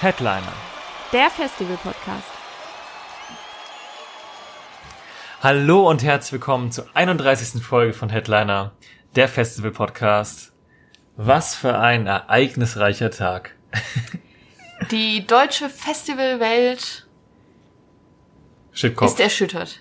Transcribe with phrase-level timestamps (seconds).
[0.00, 0.54] Headliner.
[1.12, 2.24] Der Festival-Podcast.
[5.42, 7.62] Hallo und herzlich willkommen zur 31.
[7.62, 8.72] Folge von Headliner,
[9.14, 10.54] der Festival Podcast.
[11.18, 13.54] Was für ein ereignisreicher Tag.
[14.90, 17.06] Die deutsche Festivalwelt
[18.72, 19.80] ist erschüttert.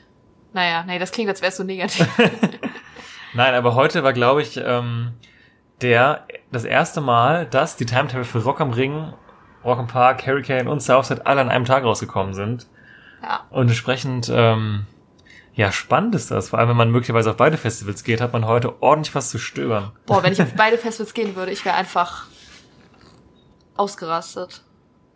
[0.51, 2.09] Naja, nee, das klingt, als wäre es so negativ.
[3.33, 5.13] Nein, aber heute war, glaube ich, ähm,
[5.79, 9.13] der das erste Mal, dass die Timetable für Rock am Ring,
[9.63, 12.67] Rock am Park, Hurricane und Southside alle an einem Tag rausgekommen sind.
[13.21, 13.41] Ja.
[13.49, 14.85] Und entsprechend, ähm,
[15.53, 16.49] ja, spannend ist das.
[16.49, 19.37] Vor allem, wenn man möglicherweise auf beide Festivals geht, hat man heute ordentlich was zu
[19.39, 19.91] stöbern.
[20.05, 22.27] Boah, wenn ich auf beide Festivals gehen würde, ich wäre einfach
[23.75, 24.61] ausgerastet.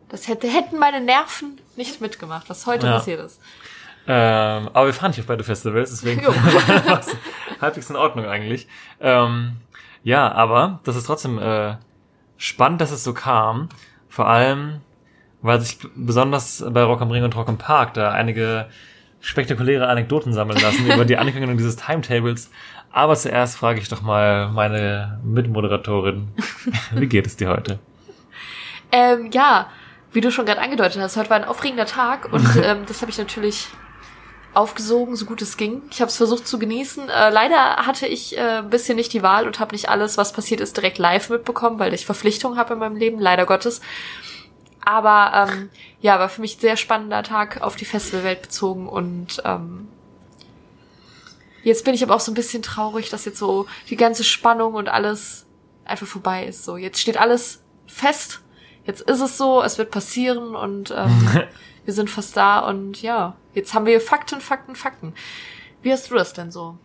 [0.10, 2.94] Das hätte, hätten meine Nerven nicht mitgemacht, was heute Ja.
[2.98, 3.40] passiert ist.
[4.06, 6.22] Ähm, aber wir fahren nicht auf beide Festivals, deswegen
[7.62, 8.68] halbwegs in Ordnung eigentlich.
[9.00, 9.58] Ähm,
[10.04, 11.78] ja, aber das ist trotzdem äh,
[12.38, 13.70] spannend, dass es so kam.
[14.14, 14.82] Vor allem,
[15.42, 18.68] weil sich besonders bei Rock am Ring und Rock am Park da einige
[19.22, 22.52] spektakuläre Anekdoten sammeln lassen über die Ankündigung dieses Timetables.
[22.92, 26.28] Aber zuerst frage ich doch mal meine Mitmoderatorin,
[26.92, 27.80] wie geht es dir heute?
[28.92, 29.72] Ähm, ja,
[30.12, 33.10] wie du schon gerade angedeutet hast, heute war ein aufregender Tag und ähm, das habe
[33.10, 33.70] ich natürlich
[34.54, 35.82] aufgesogen, so gut es ging.
[35.92, 37.10] Ich habe es versucht zu genießen.
[37.10, 40.34] Äh, leider hatte ich äh, ein bisschen nicht die Wahl und habe nicht alles, was
[40.34, 43.82] passiert ist, direkt live mitbekommen, weil ich Verpflichtungen habe in meinem Leben, leider Gottes.
[44.86, 45.70] Aber ähm,
[46.02, 49.88] ja, war für mich ein sehr spannender Tag auf die Festivalwelt bezogen und ähm,
[51.64, 54.74] jetzt bin ich aber auch so ein bisschen traurig, dass jetzt so die ganze Spannung
[54.74, 55.46] und alles
[55.86, 56.66] einfach vorbei ist.
[56.66, 58.42] So, jetzt steht alles fest.
[58.86, 61.44] Jetzt ist es so, es wird passieren und ähm,
[61.86, 65.14] wir sind fast da und ja, jetzt haben wir Fakten, Fakten, Fakten.
[65.82, 66.78] Wie hast du das denn so?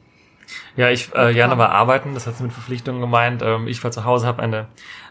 [0.77, 3.43] Ja, ich, äh, Jana war arbeiten, das hat sie mit Verpflichtungen gemeint.
[3.43, 4.69] Ähm, ich war zu Hause, habe eine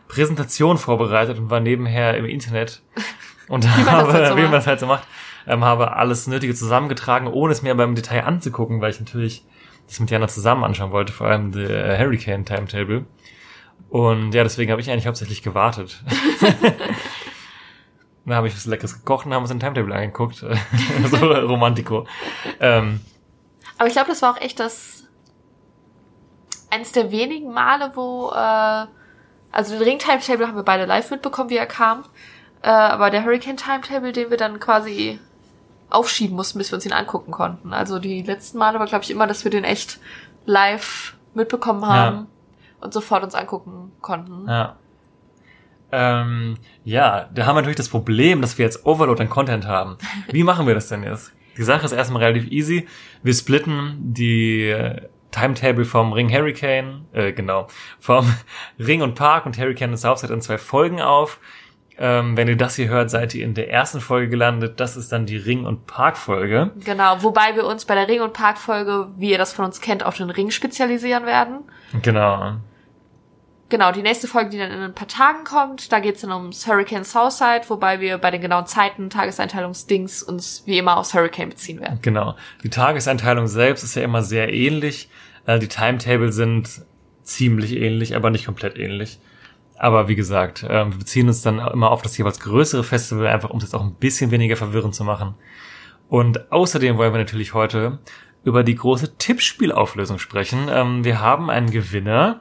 [0.08, 2.81] Präsentation vorbereitet und war nebenher im Internet
[3.48, 5.08] und das habe, halt so wie man das halt so macht,
[5.46, 9.46] ähm, habe alles Nötige zusammengetragen, ohne es mir aber im Detail anzugucken, weil ich natürlich
[9.88, 13.06] das mit Jana zusammen anschauen wollte, vor allem der Hurricane Timetable.
[13.90, 16.04] Und ja, deswegen habe ich eigentlich hauptsächlich gewartet.
[18.27, 20.35] Dann habe ich was Leckeres gekocht und haben uns den Timetable angeguckt.
[21.11, 22.05] so Romantico.
[22.59, 22.99] Ähm,
[23.77, 25.05] Aber ich glaube, das war auch echt das
[26.69, 28.85] eines der wenigen Male, wo äh,
[29.51, 32.03] also den Ring Timetable haben wir beide live mitbekommen, wie er kam.
[32.63, 35.19] Äh, aber der Hurricane Timetable, den wir dann quasi
[35.89, 37.73] aufschieben mussten, bis wir uns ihn angucken konnten.
[37.73, 39.99] Also die letzten Male war, glaube ich, immer, dass wir den echt
[40.45, 42.27] live mitbekommen haben
[42.81, 44.49] und sofort uns angucken konnten.
[44.49, 44.75] Ja.
[45.92, 49.98] Ähm, ja, da haben wir natürlich das Problem, dass wir jetzt Overload an Content haben.
[50.31, 51.34] Wie machen wir das denn jetzt?
[51.58, 52.88] Die Sache ist erstmal relativ easy.
[53.24, 57.68] Wir splitten die äh, Timetable vom Ring Hurricane, äh, genau,
[58.00, 58.31] vom
[58.80, 61.40] Ring und Park und Hurricane und Southside in zwei Folgen auf.
[62.00, 64.80] Ähm, wenn ihr das hier hört, seid ihr in der ersten Folge gelandet.
[64.80, 66.72] Das ist dann die Ring- und Park-Folge.
[66.86, 70.06] Genau, wobei wir uns bei der Ring- und Park-Folge, wie ihr das von uns kennt,
[70.06, 71.62] auf den Ring spezialisieren werden.
[72.04, 72.58] Genau.
[73.69, 76.66] Genau, die nächste Folge, die dann in ein paar Tagen kommt, da geht's dann ums
[76.67, 81.81] Hurricane Southside, wobei wir bei den genauen Zeiten, Tageseinteilungsdings uns wie immer aufs Hurricane beziehen
[81.81, 82.00] werden.
[82.01, 82.35] Genau.
[82.63, 85.09] Die Tageseinteilung selbst ist ja immer sehr ähnlich.
[85.45, 86.85] Äh, Die Timetable sind
[87.23, 89.19] ziemlich ähnlich, aber nicht komplett ähnlich.
[89.77, 93.50] Aber wie gesagt, ähm, wir beziehen uns dann immer auf das jeweils größere Festival, einfach
[93.50, 95.35] um es jetzt auch ein bisschen weniger verwirrend zu machen.
[96.07, 98.00] Und außerdem wollen wir natürlich heute
[98.44, 100.67] über die große Tippspielauflösung sprechen.
[100.72, 102.39] Ähm, Wir haben einen Gewinner,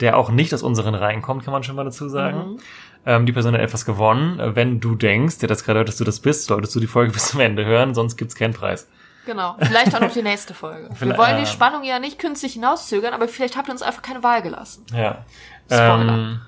[0.00, 2.58] der auch nicht aus unseren Reihen kommt, kann man schon mal dazu sagen.
[3.06, 4.40] Ähm, Die Person hat etwas gewonnen.
[4.54, 7.12] Wenn du denkst, der das gerade hört, dass du das bist, solltest du die Folge
[7.14, 8.88] bis zum Ende hören, sonst gibt's keinen Preis.
[9.26, 10.90] Genau, vielleicht auch noch die nächste Folge.
[10.98, 14.22] Wir wollen die Spannung ja nicht künstlich hinauszögern, aber vielleicht habt ihr uns einfach keine
[14.22, 14.84] Wahl gelassen.
[14.92, 15.24] Ja.
[15.66, 16.08] Spoiler.
[16.14, 16.40] Ähm,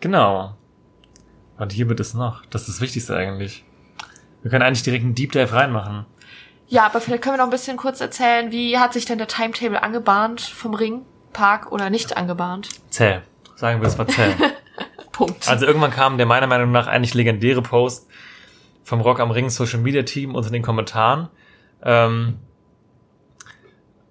[0.00, 0.56] genau.
[1.58, 2.46] Und hier wird es noch.
[2.46, 3.64] Das ist das Wichtigste eigentlich.
[4.42, 6.06] Wir können eigentlich direkt einen Deep Dive reinmachen.
[6.66, 9.28] Ja, aber vielleicht können wir noch ein bisschen kurz erzählen, wie hat sich denn der
[9.28, 12.68] Timetable angebahnt vom Ring, Park oder nicht angebahnt?
[12.90, 13.20] Zäh.
[13.56, 14.34] Sagen wir, es war zäh.
[15.12, 15.48] Punkt.
[15.48, 18.08] Also irgendwann kam der meiner Meinung nach eigentlich legendäre Post
[18.82, 21.28] vom Rock am Ring Social Media Team unter den Kommentaren.
[21.84, 22.38] Ähm,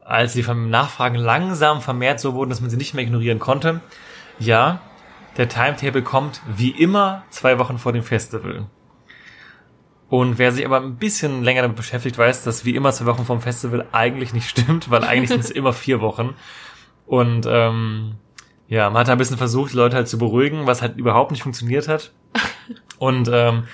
[0.04, 3.82] als die Nachfragen langsam vermehrt so wurden, dass man sie nicht mehr ignorieren konnte.
[4.40, 4.82] Ja,
[5.38, 8.68] der Timetable kommt wie immer zwei Wochen vor dem Festival.
[10.10, 13.24] Und wer sich aber ein bisschen länger damit beschäftigt, weiß, dass wie immer zwei Wochen
[13.24, 16.36] vom Festival eigentlich nicht stimmt, weil eigentlich sind es immer vier Wochen.
[17.12, 18.14] Und ähm,
[18.70, 21.44] ja, man hat ein bisschen versucht, die Leute halt zu beruhigen, was halt überhaupt nicht
[21.44, 22.14] funktioniert hat.
[23.00, 23.66] Und ähm,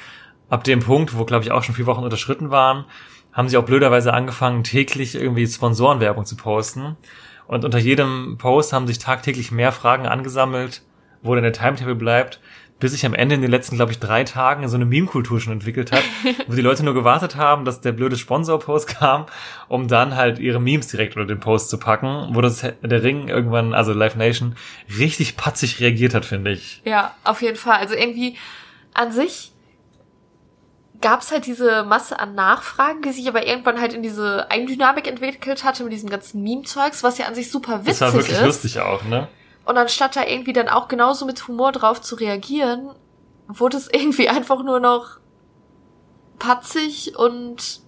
[0.49, 2.85] ab dem Punkt, wo glaube ich auch schon vier Wochen unterschritten waren,
[3.31, 6.97] haben sie auch blöderweise angefangen, täglich irgendwie Sponsorenwerbung zu posten.
[7.45, 10.81] Und unter jedem Post haben sich tagtäglich mehr Fragen angesammelt,
[11.21, 12.39] wo denn der Timetable bleibt,
[12.79, 15.53] bis sich am Ende in den letzten, glaube ich, drei Tagen so eine Meme-Kultur schon
[15.53, 16.03] entwickelt hat,
[16.47, 19.25] wo die Leute nur gewartet haben, dass der blöde Sponsor-Post kam,
[19.67, 23.29] um dann halt ihre Memes direkt unter den Post zu packen, wo das der Ring
[23.29, 24.55] irgendwann, also Live Nation,
[24.97, 26.81] richtig patzig reagiert hat, finde ich.
[26.85, 27.77] Ja, auf jeden Fall.
[27.77, 28.37] Also irgendwie
[28.93, 29.51] an sich
[31.01, 35.63] gab's halt diese Masse an Nachfragen, die sich aber irgendwann halt in diese Eigendynamik entwickelt
[35.63, 38.01] hatte mit diesem ganzen Meme-Zeugs, was ja an sich super witzig ist.
[38.01, 39.27] Das war wirklich lustig auch, ne?
[39.67, 42.91] Und anstatt da irgendwie dann auch genauso mit Humor drauf zu reagieren,
[43.49, 45.19] wurde es irgendwie einfach nur noch
[46.39, 47.81] patzig und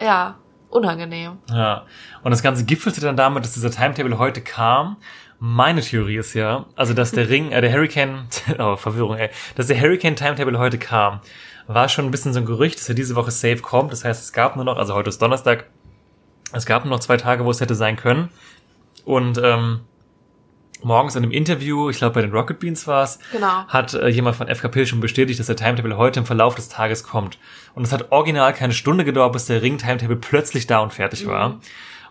[0.00, 0.38] ja,
[0.70, 1.36] unangenehm.
[1.50, 1.84] Ja.
[2.22, 4.96] Und das Ganze gipfelte dann damit, dass dieser Timetable heute kam.
[5.38, 8.26] Meine Theorie ist ja, also dass der Ring, äh, der Hurricane,
[8.58, 11.20] oh, Verwirrung, ey, dass der Hurricane Timetable heute kam,
[11.66, 13.92] war schon ein bisschen so ein Gerücht, dass er diese Woche safe kommt.
[13.92, 15.66] Das heißt, es gab nur noch, also heute ist Donnerstag,
[16.52, 18.30] es gab nur noch zwei Tage, wo es hätte sein können.
[19.04, 19.80] Und ähm,
[20.82, 23.64] morgens in einem Interview, ich glaube bei den Rocket Beans war es, Genau.
[23.68, 27.04] hat äh, jemand von FKP schon bestätigt, dass der Timetable heute im Verlauf des Tages
[27.04, 27.38] kommt.
[27.74, 31.50] Und es hat original keine Stunde gedauert, bis der Ring-Timetable plötzlich da und fertig war.
[31.50, 31.60] Mhm.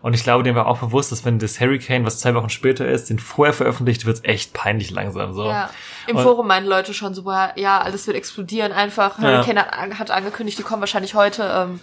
[0.01, 2.87] Und ich glaube, dem war auch bewusst, dass wenn das Hurricane, was zwei Wochen später
[2.87, 5.45] ist, den vorher veröffentlicht, wird's echt peinlich langsam so.
[5.49, 5.69] Ja.
[6.07, 9.19] Im Und- Forum meinen Leute schon so, ja, alles wird explodieren einfach.
[9.19, 9.43] Ja.
[9.43, 11.43] Hurricane hat, hat angekündigt, die kommen wahrscheinlich heute.
[11.53, 11.81] Ähm,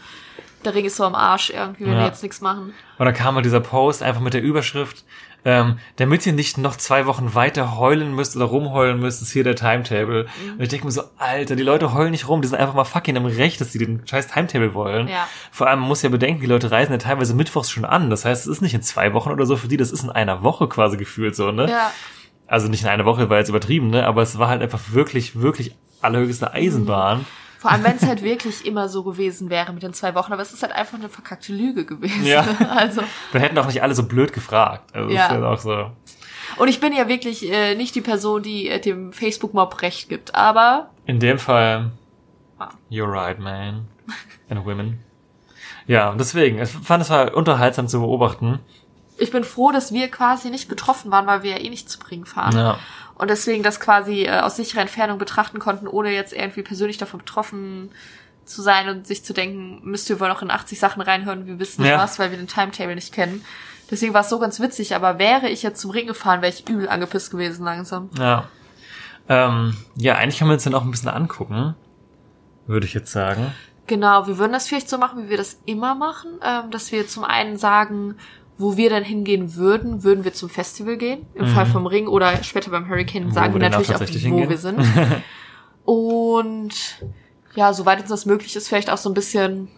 [0.64, 1.98] der Ring ist so am Arsch irgendwie, wenn Ja.
[2.00, 2.72] wir jetzt nichts machen.
[2.96, 5.04] Und dann kam halt dieser Post einfach mit der Überschrift,
[5.46, 9.44] ähm, damit ihr nicht noch zwei Wochen weiter heulen müsst oder rumheulen müsst, ist hier
[9.44, 10.24] der Timetable.
[10.24, 10.52] Mhm.
[10.54, 12.84] Und ich denke mir so, Alter, die Leute heulen nicht rum, die sind einfach mal
[12.84, 15.06] fucking im Recht, dass sie den scheiß Timetable wollen.
[15.06, 15.28] Ja.
[15.52, 18.10] Vor allem man muss ja bedenken, die Leute reisen ja teilweise mittwochs schon an.
[18.10, 20.10] Das heißt, es ist nicht in zwei Wochen oder so für die, das ist in
[20.10, 21.70] einer Woche quasi gefühlt so, ne?
[21.70, 21.92] Ja.
[22.48, 24.04] Also nicht in einer Woche, war jetzt übertrieben, ne?
[24.04, 27.24] Aber es war halt einfach wirklich, wirklich allerhöchste Eisenbahn.
[27.66, 30.40] Vor allem, wenn es halt wirklich immer so gewesen wäre mit den zwei Wochen, aber
[30.42, 32.24] es ist halt einfach eine verkackte Lüge gewesen.
[32.24, 32.44] Ja.
[32.70, 33.02] Also,
[33.32, 34.94] Dann hätten auch nicht alle so blöd gefragt.
[34.94, 35.26] Also Ja.
[35.26, 35.90] ist ja auch so.
[36.58, 40.34] und ich bin ja wirklich äh, nicht die Person, die äh, dem Facebook-Mob recht gibt,
[40.36, 41.90] aber In dem Fall,
[42.60, 42.68] Ah.
[42.88, 43.88] you're right, man.
[44.48, 45.00] And women.
[45.88, 48.60] Ja, deswegen, ich fand es war unterhaltsam zu beobachten.
[49.18, 51.98] ich bin froh, dass wir quasi nicht betroffen waren, weil wir ja eh nicht zu
[51.98, 52.56] Bringen fahren.
[52.56, 52.78] Ja.
[53.16, 57.18] Und deswegen das quasi äh, aus sicherer Entfernung betrachten konnten, ohne jetzt irgendwie persönlich davon
[57.18, 57.90] betroffen
[58.44, 61.58] zu sein und sich zu denken, müsst ihr wohl noch in 80 Sachen reinhören, wir
[61.58, 61.98] wissen nicht Ja.
[61.98, 63.44] was, weil wir den Timetable nicht kennen.
[63.90, 66.68] Deswegen war es so ganz witzig, aber wäre ich jetzt zum Ring gefahren, wäre ich
[66.68, 68.10] übel angepisst gewesen langsam.
[68.18, 68.48] Ja.
[69.28, 71.74] Ähm, ja, eigentlich können wir uns den auch ein bisschen angucken.
[72.66, 73.52] Würde ich jetzt sagen.
[73.86, 77.06] Genau, wir würden das vielleicht so machen, wie wir das immer machen, ähm, dass wir
[77.06, 78.16] zum einen sagen,
[78.58, 82.42] wo wir dann hingehen würden, würden wir zum Festival gehen, im Fall vom Ring oder
[82.42, 83.32] später beim Hurricane Mhm.
[83.32, 84.48] Sagen wir natürlich auch, wo hingehen.
[84.48, 84.80] wir sind.
[85.84, 86.72] Und
[87.54, 89.68] ja, soweit uns das möglich ist, vielleicht auch so ein bisschen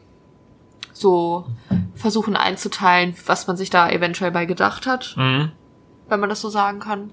[0.92, 1.46] so
[1.94, 5.52] versuchen einzuteilen, was man sich da eventuell bei gedacht hat, Mhm.
[6.08, 7.10] wenn man das so sagen kann.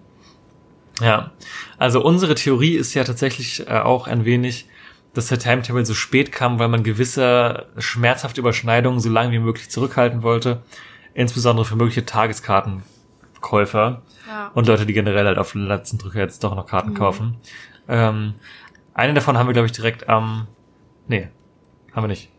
[1.01, 1.31] Ja.
[1.77, 4.67] Also unsere Theorie ist ja tatsächlich äh, auch ein wenig,
[5.13, 9.69] dass der Timetable so spät kam, weil man gewisse schmerzhafte Überschneidungen so lange wie möglich
[9.69, 10.61] zurückhalten wollte.
[11.15, 14.03] Insbesondere für mögliche Tageskartenkäufer.
[14.27, 14.47] Ja.
[14.53, 17.37] und Leute, die generell halt auf den letzten Drücker jetzt doch noch Karten kaufen.
[17.87, 18.33] Ähm,
[18.93, 20.47] eine davon haben wir, glaube ich, direkt am,
[21.07, 21.29] nee,
[21.93, 22.31] haben wir nicht.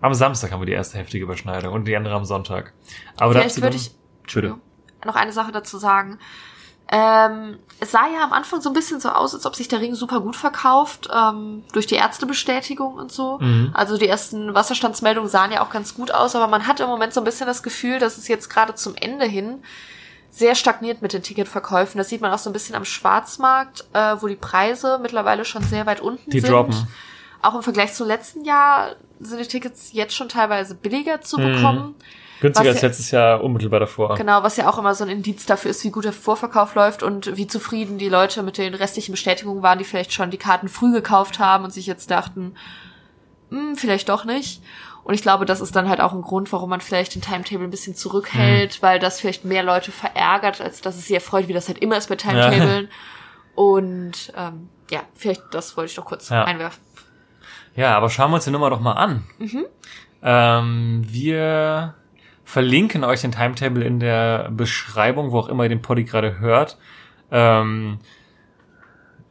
[0.00, 2.72] Am Samstag haben wir die erste heftige Überschneidung und die andere am Sonntag.
[3.16, 3.92] Aber Vielleicht dazu würde ich
[4.22, 4.60] Entschuldigung.
[5.04, 6.18] noch eine Sache dazu sagen.
[6.92, 9.80] Ähm, es sah ja am Anfang so ein bisschen so aus, als ob sich der
[9.80, 13.38] Ring super gut verkauft, ähm, durch die Ärztebestätigung und so.
[13.40, 13.70] Mhm.
[13.74, 17.14] Also die ersten Wasserstandsmeldungen sahen ja auch ganz gut aus, aber man hat im Moment
[17.14, 19.62] so ein bisschen das Gefühl, dass es jetzt gerade zum Ende hin
[20.32, 21.96] sehr stagniert mit den Ticketverkäufen.
[21.98, 25.62] Das sieht man auch so ein bisschen am Schwarzmarkt, äh, wo die Preise mittlerweile schon
[25.62, 26.50] sehr weit unten Die sind.
[26.50, 26.88] droppen.
[27.42, 31.52] Auch im Vergleich zum letzten Jahr sind die Tickets jetzt schon teilweise billiger zu Mhm.
[31.54, 31.94] bekommen.
[32.40, 34.14] Günstiger Was als ja- letztes Jahr unmittelbar davor.
[34.16, 37.02] Genau, was ja auch immer so ein Indiz dafür ist, wie gut der Vorverkauf läuft
[37.02, 40.68] und wie zufrieden die Leute mit den restlichen Bestätigungen waren, die vielleicht schon die Karten
[40.68, 42.54] früh gekauft haben und sich jetzt dachten,
[43.50, 44.62] hm, vielleicht doch nicht.
[45.02, 47.64] Und ich glaube, das ist dann halt auch ein Grund, warum man vielleicht den Timetable
[47.64, 51.52] ein bisschen zurückhält, weil das vielleicht mehr Leute verärgert, als dass es sie erfreut, wie
[51.54, 52.88] das halt immer ist bei Timetablen.
[53.54, 56.44] Und ähm, ja, vielleicht das wollte ich noch kurz Ja.
[56.44, 56.80] einwerfen.
[57.76, 59.24] Ja, aber schauen wir uns die Nummer doch mal an.
[60.22, 61.94] Ähm, wir
[62.50, 66.78] verlinken euch den Timetable in der Beschreibung, wo auch immer ihr den Poddy gerade hört.
[67.30, 68.00] Ähm,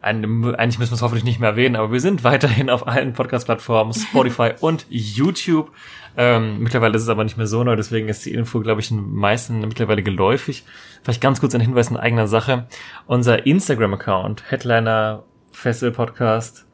[0.01, 3.93] eigentlich müssen wir es hoffentlich nicht mehr erwähnen, aber wir sind weiterhin auf allen Podcast-Plattformen,
[3.93, 5.71] Spotify und YouTube.
[6.15, 8.87] Ähm, mittlerweile ist es aber nicht mehr so neu, deswegen ist die Info, glaube ich,
[8.87, 10.63] den meisten mittlerweile geläufig.
[11.03, 12.67] Vielleicht ganz kurz ein Hinweis in eigener Sache.
[13.05, 16.65] Unser Instagram-Account, Headliner Festival Podcast,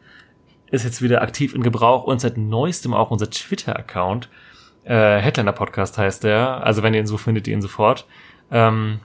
[0.69, 4.29] ist jetzt wieder aktiv in Gebrauch und seit neuestem auch unser Twitter-Account.
[4.85, 6.63] Äh, Headliner Podcast heißt der.
[6.63, 8.05] Also wenn ihr ihn so findet, ihr ihn sofort.
[8.51, 8.99] Ähm,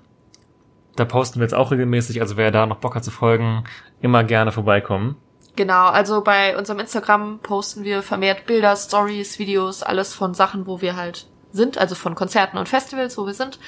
[0.96, 2.20] da posten wir jetzt auch regelmäßig.
[2.20, 3.64] Also wer da noch Bock hat zu folgen,
[4.00, 5.16] immer gerne vorbeikommen.
[5.56, 10.80] Genau, also bei unserem Instagram posten wir vermehrt Bilder, Stories, Videos, alles von Sachen, wo
[10.80, 13.58] wir halt sind, also von Konzerten und Festivals, wo wir sind.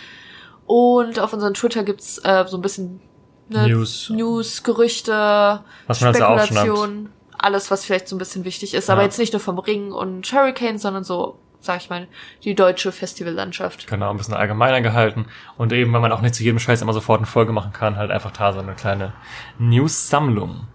[0.67, 3.01] Und auf unserem Twitter gibt's äh, so ein bisschen
[3.49, 4.11] ne, News.
[4.11, 6.47] News, Gerüchte, Was man also aufschnappt.
[6.47, 8.89] Spekulationen, alles, was vielleicht so ein bisschen wichtig ist.
[8.89, 9.07] Aber Ja.
[9.07, 12.09] jetzt nicht nur vom Ring und Hurricane, sondern so, sag ich mal,
[12.45, 13.87] die deutsche Festivallandschaft.
[13.87, 15.27] Genau, ein bisschen allgemeiner gehalten.
[15.57, 17.97] Und eben, weil man auch nicht zu jedem Scheiß immer sofort eine Folge machen kann,
[17.97, 19.13] halt einfach da so eine kleine
[19.59, 20.67] News-Sammlung.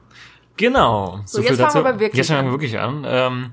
[0.55, 1.19] Genau.
[1.25, 2.53] So, jetzt fangen wir aber wirklich Jetzt fangen wir an.
[2.53, 3.05] wirklich an.
[3.05, 3.51] Ähm,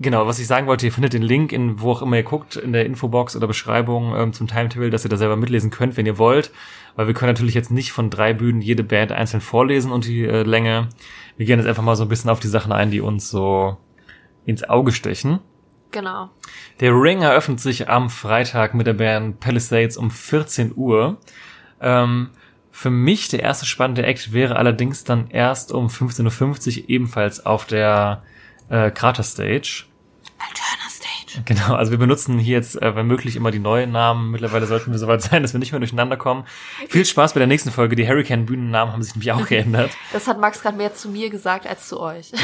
[0.00, 2.56] genau, was ich sagen wollte, ihr findet den Link in wo auch immer ihr guckt,
[2.56, 6.06] in der Infobox oder Beschreibung ähm, zum Timetable, dass ihr da selber mitlesen könnt, wenn
[6.06, 6.50] ihr wollt.
[6.96, 10.24] Weil wir können natürlich jetzt nicht von drei Bühnen jede Band einzeln vorlesen und die
[10.24, 10.88] äh, Länge.
[11.36, 13.78] Wir gehen jetzt einfach mal so ein bisschen auf die Sachen ein, die uns so
[14.44, 15.38] ins Auge stechen.
[15.90, 16.30] Genau.
[16.80, 21.18] Der Ring eröffnet sich am Freitag mit der Band Palisades um 14 Uhr.
[21.80, 22.30] Ähm,
[22.70, 27.66] für mich der erste spannende Act wäre allerdings dann erst um 15.50 Uhr ebenfalls auf
[27.66, 28.22] der
[28.68, 29.84] äh, Krater Stage.
[30.38, 31.42] Alterna Stage.
[31.44, 34.30] Genau, also wir benutzen hier jetzt, äh, wenn möglich, immer die neuen Namen.
[34.30, 36.44] Mittlerweile sollten wir soweit sein, dass wir nicht mehr durcheinander kommen.
[36.88, 37.96] Viel Spaß bei der nächsten Folge.
[37.96, 39.90] Die Hurricane-Bühnennamen haben sich nämlich auch geändert.
[40.12, 42.32] Das hat Max gerade mehr zu mir gesagt als zu euch.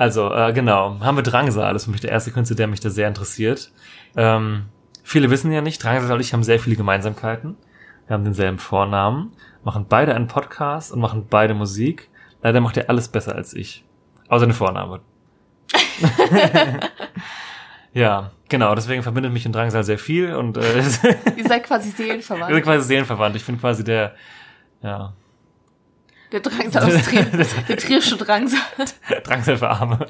[0.00, 2.80] Also, äh, genau, haben wir Drangsal, das ist für mich der erste Künstler, der mich
[2.80, 3.70] da sehr interessiert.
[4.16, 4.64] Ähm,
[5.02, 7.58] viele wissen ja nicht, Drangsal und ich haben sehr viele Gemeinsamkeiten.
[8.06, 12.08] Wir haben denselben Vornamen, machen beide einen Podcast und machen beide Musik.
[12.40, 13.84] Leider macht er alles besser als ich.
[14.28, 15.00] Außer den Vorname.
[17.92, 20.78] ja, genau, deswegen verbindet mich und Drangsal sehr viel und äh,
[21.36, 22.62] Ihr seid quasi Seelenverwandt.
[22.64, 23.36] quasi seelenverwandt.
[23.36, 24.14] Ich bin quasi der,
[24.82, 25.12] ja,
[26.32, 27.24] Der Drangsal aus Trier.
[27.68, 28.60] Der trierische Drangsal.
[29.24, 30.06] Drangsal für Arme.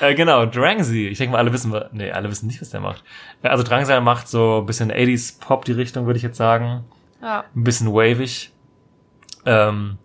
[0.00, 1.08] äh, genau, Drangsy.
[1.08, 3.02] Ich denke mal, alle wissen, nee, alle wissen nicht, was der macht.
[3.42, 6.84] Ja, Also Drangsal macht so ein bisschen 80s Pop die Richtung, würde ich jetzt sagen.
[7.20, 7.44] Ja.
[7.54, 8.52] Ein bisschen wavig.
[9.44, 9.98] Ähm,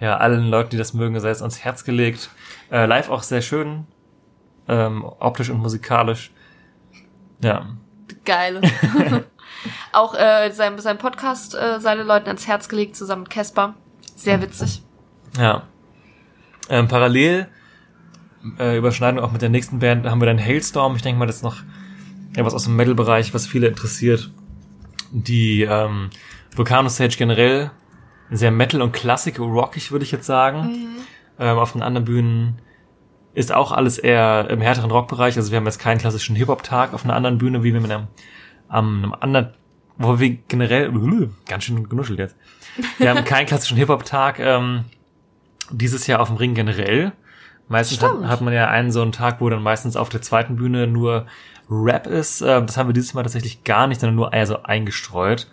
[0.00, 2.30] ja, allen Leuten, die das mögen, sei es ans Herz gelegt.
[2.70, 3.86] Äh, live auch sehr schön.
[4.68, 6.30] Ähm, optisch und musikalisch.
[7.42, 7.66] Ja.
[8.24, 8.60] Geil.
[9.92, 13.74] Auch äh, sein, sein Podcast äh, seine Leuten ans Herz gelegt, zusammen mit Casper.
[14.14, 14.82] Sehr witzig.
[15.38, 15.64] Ja.
[16.68, 17.48] Ähm, parallel
[18.58, 20.96] äh, Überschneidung auch mit der nächsten Band haben wir dann Hailstorm.
[20.96, 21.62] Ich denke mal, das ist noch
[22.36, 24.30] ja, was aus dem Metal-Bereich, was viele interessiert.
[25.10, 26.10] Die ähm,
[26.54, 27.70] Volcano Stage generell
[28.30, 30.96] sehr Metal und Klassik, rockig würde ich jetzt sagen.
[31.38, 32.58] Ähm, auf den anderen Bühnen
[33.34, 35.36] ist auch alles eher im härteren Rockbereich.
[35.36, 38.08] Also wir haben jetzt keinen klassischen Hip-Hop-Tag auf einer anderen Bühne, wie wir mit einem,
[38.68, 39.54] einem anderen,
[39.98, 40.92] wo wir generell,
[41.48, 42.36] ganz schön genuschelt jetzt.
[42.98, 44.84] Wir haben keinen klassischen Hip-Hop-Tag ähm,
[45.70, 47.12] dieses Jahr auf dem Ring generell.
[47.68, 50.56] Meistens hat, hat man ja einen so einen Tag, wo dann meistens auf der zweiten
[50.56, 51.26] Bühne nur
[51.70, 52.42] Rap ist.
[52.42, 55.48] Äh, das haben wir dieses Mal tatsächlich gar nicht, sondern nur eher so eingestreut.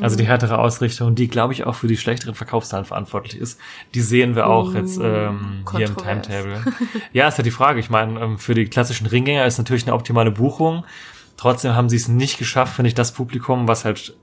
[0.00, 3.60] Also die härtere Ausrichtung, die glaube ich auch für die schlechteren Verkaufszahlen verantwortlich ist,
[3.94, 5.96] die sehen wir auch Uh, jetzt ähm, hier im.
[5.96, 6.64] Timetable.
[7.12, 7.78] ja, ist ja die Frage.
[7.80, 10.84] Ich meine, ähm, für die klassischen Ringgänger ist natürlich eine optimale Buchung.
[11.36, 14.16] Trotzdem haben sie es nicht geschafft, finde ich, das Publikum, was halt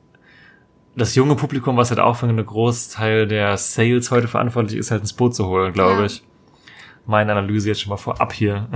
[0.96, 5.02] das junge Publikum, was halt auch für einen Großteil der Sales heute verantwortlich ist, halt
[5.02, 6.06] ins Boot zu holen, glaube Ja.
[6.06, 6.24] ich.
[7.06, 8.68] Meine Analyse jetzt schon mal vorab hier.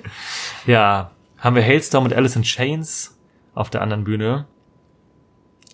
[0.66, 3.18] ja, haben wir Hailstorm und Alice in Chains
[3.54, 4.46] auf der anderen Bühne.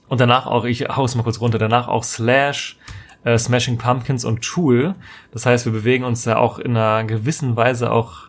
[0.09, 2.79] Und danach auch, ich hau's mal kurz runter, danach auch Slash,
[3.25, 4.95] äh, Smashing Pumpkins und Tool.
[5.33, 8.29] Das heißt, wir bewegen uns da auch in einer gewissen Weise auch,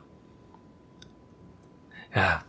[2.15, 2.41] ja,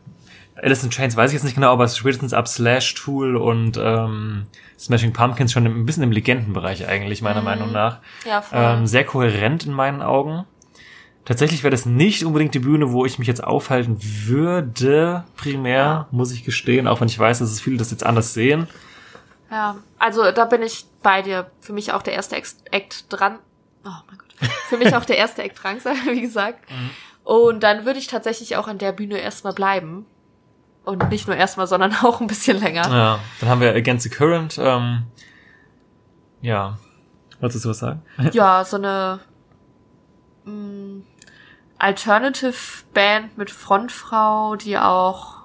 [0.56, 4.44] Alice in Chains weiß ich jetzt nicht genau, aber spätestens ab Slash, Tool und ähm,
[4.78, 7.98] Smashing Pumpkins schon ein bisschen im Legendenbereich eigentlich, meiner Meinung nach.
[8.24, 8.58] Ja, voll.
[8.60, 10.44] Ähm, sehr kohärent in meinen Augen.
[11.24, 16.32] Tatsächlich wäre das nicht unbedingt die Bühne, wo ich mich jetzt aufhalten würde, primär, muss
[16.32, 18.68] ich gestehen, auch wenn ich weiß, dass es viele das jetzt anders sehen.
[19.50, 19.76] ja.
[19.98, 21.50] Also da bin ich bei dir.
[21.60, 23.38] Für mich auch der erste Act dran.
[23.86, 24.50] Oh mein Gott.
[24.68, 26.70] Für mich auch der erste Act Drangsal, wie gesagt.
[26.70, 26.90] Mhm.
[27.24, 30.04] Und dann würde ich tatsächlich auch an der Bühne erstmal bleiben.
[30.84, 32.82] Und nicht nur erstmal, sondern auch ein bisschen länger.
[32.88, 34.58] Ja, dann haben wir Against the Current.
[34.58, 35.04] Ähm,
[36.42, 36.78] ja,
[37.40, 38.02] wolltest du was sagen?
[38.32, 39.20] Ja, so eine
[40.44, 41.02] mh,
[41.78, 42.54] Alternative
[42.92, 45.42] Band mit Frontfrau, die auch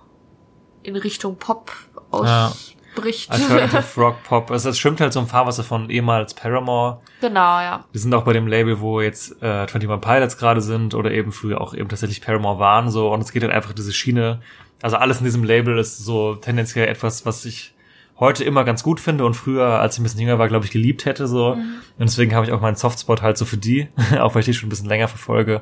[0.84, 1.72] in Richtung Pop
[2.14, 2.52] Ja.
[2.96, 3.32] bricht.
[3.32, 4.52] Alternative Rock Pop.
[4.52, 7.00] Also es schwimmt halt so im Fahrwasser von ehemals Paramore.
[7.22, 7.84] genau, ja.
[7.94, 11.32] Die sind auch bei dem Label, wo jetzt äh, 21 Pilots gerade sind oder eben
[11.32, 14.42] früher auch eben tatsächlich Paramore waren so und es geht halt einfach diese Schiene.
[14.82, 17.74] Also alles in diesem Label ist so tendenziell etwas, was ich
[18.20, 20.72] heute immer ganz gut finde und früher, als ich ein bisschen jünger war, glaube ich,
[20.72, 21.52] geliebt hätte so.
[21.54, 23.88] Und deswegen habe ich auch meinen Softspot halt so für die,
[24.20, 25.62] auch weil ich die schon ein bisschen länger verfolge.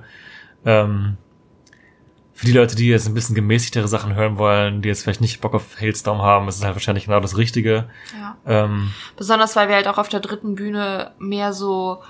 [0.66, 1.18] Ähm,
[2.34, 5.42] für die Leute, die jetzt ein bisschen gemäßigtere Sachen hören wollen, die jetzt vielleicht nicht
[5.42, 7.90] Bock auf Hailstorm haben, ist es halt wahrscheinlich genau das Richtige.
[8.20, 8.38] ja.
[8.46, 12.04] Ähm, Besonders weil wir halt auch auf der dritten Bühne mehr so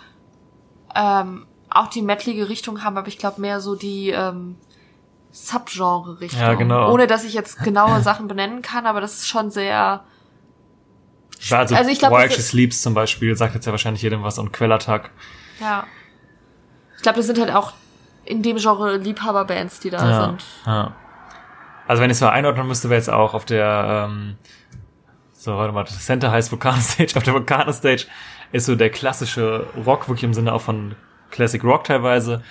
[0.95, 4.55] ähm, auch die metalige Richtung haben, aber ich glaube mehr so die ähm,
[5.45, 6.39] Subgenre-Richtung.
[6.39, 6.91] Ja, genau.
[6.91, 10.03] Ohne dass ich jetzt genaue Sachen benennen kann, aber das ist schon sehr.
[11.51, 14.39] also, Also ich glaub, She ist- Sleeps zum Beispiel, sagt jetzt ja wahrscheinlich jedem was
[14.39, 15.11] und Quellattack.
[15.59, 15.85] Ja.
[16.95, 17.73] Ich glaube, das sind halt auch
[18.25, 20.43] in dem Genre Liebhaberbands, die da Ja, sind.
[20.65, 20.93] ja.
[21.87, 24.35] Also wenn ich es mal einordnen müsste, wäre jetzt auch auf der, ähm,
[25.33, 27.13] so, warte mal, das Center heißt Volcano Stage.
[27.15, 28.05] Auf der Volcano Stage
[28.51, 30.95] ist so der klassische Rock, wirklich im Sinne auch von
[31.31, 32.43] Classic Rock teilweise.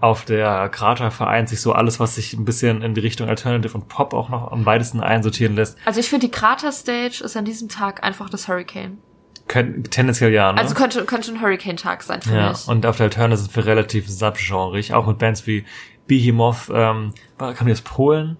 [0.00, 3.74] Auf der Krater vereint sich so alles, was sich ein bisschen in die Richtung Alternative
[3.76, 5.76] und Pop auch noch am weitesten einsortieren lässt.
[5.84, 8.98] Also ich finde, die Krater Stage ist an diesem Tag einfach das Hurricane.
[9.46, 10.58] Können, tendenziell ja, ne?
[10.60, 12.66] Also könnte, könnte ein Hurricane-Tag sein für Ja, mich.
[12.68, 15.64] und auf der Alternative sind wir relativ subgenreig, auch mit Bands wie
[16.06, 18.36] Behemoth, ähm, kam die aus Polen?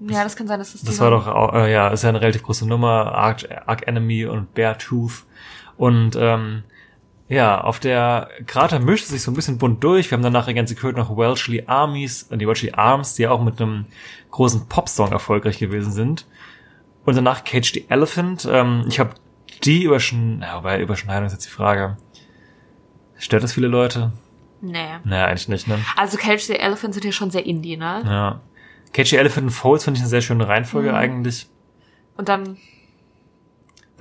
[0.00, 2.20] ja, das kann sein, dass das Das war doch, auch, äh, ja, ist ja eine
[2.20, 5.24] relativ große Nummer, Arch, Arch Enemy und Beartooth.
[5.76, 6.64] Und ähm,
[7.32, 10.10] ja, auf der Krater mischt sich so ein bisschen bunt durch.
[10.10, 13.30] Wir haben danach Against the Curtain noch Welshly Armies, äh, die Welshly Arms, die ja
[13.30, 13.86] auch mit einem
[14.30, 16.26] großen Popsong erfolgreich gewesen sind.
[17.04, 18.46] Und danach Cage the Elephant.
[18.50, 19.14] Ähm, ich habe
[19.64, 21.96] die überschneidung, ja, wobei Überschneidung ist jetzt die Frage.
[23.16, 24.12] Stört das viele Leute?
[24.60, 24.98] Nee.
[25.04, 25.78] Naja, eigentlich nicht, ne?
[25.96, 28.02] Also Cage the Elephant sind ja schon sehr Indie, ne?
[28.04, 28.40] Ja.
[28.92, 30.94] Cage the Elephant and Folds finde ich eine sehr schöne Reihenfolge Mhm.
[30.96, 31.48] eigentlich.
[32.16, 32.58] Und dann,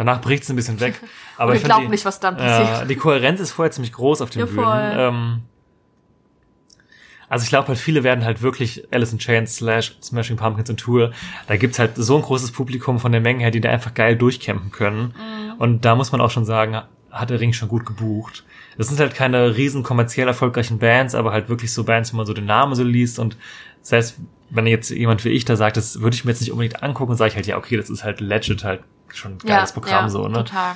[0.05, 0.99] Danach bricht es ein bisschen weg.
[1.37, 2.89] Aber ich glaube nicht, was dann Ja, passiert.
[2.89, 4.93] die Kohärenz ist vorher ziemlich groß auf den Ja, Bühnen.
[4.97, 5.41] Ähm,
[7.29, 10.77] also ich glaube halt, viele werden halt wirklich Alice in Chains slash Smashing Pumpkins und
[10.79, 11.11] Tour.
[11.45, 14.15] Da gibt's halt so ein großes Publikum von der Menge her, die da einfach geil
[14.15, 15.13] durchcampen können.
[15.15, 15.53] Mhm.
[15.59, 18.43] Und da muss man auch schon sagen, hat der Ring schon gut gebucht.
[18.77, 22.25] Das sind halt keine riesen kommerziell erfolgreichen Bands, aber halt wirklich so Bands, wo man
[22.25, 23.37] so den Namen so liest und
[23.83, 24.17] selbst
[24.49, 27.15] wenn jetzt jemand wie ich da sagt, das würde ich mir jetzt nicht unbedingt angucken,
[27.15, 28.81] sage ich halt, ja, okay, das ist halt legit halt
[29.13, 30.39] schon ein geiles Programm ja, so, ne?
[30.39, 30.75] Total.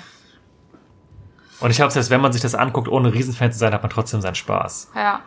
[1.59, 3.89] Und ich glaube, selbst wenn man sich das anguckt, ohne Riesenfan zu sein, hat man
[3.89, 4.91] trotzdem seinen Spaß.
[4.95, 5.21] Ja.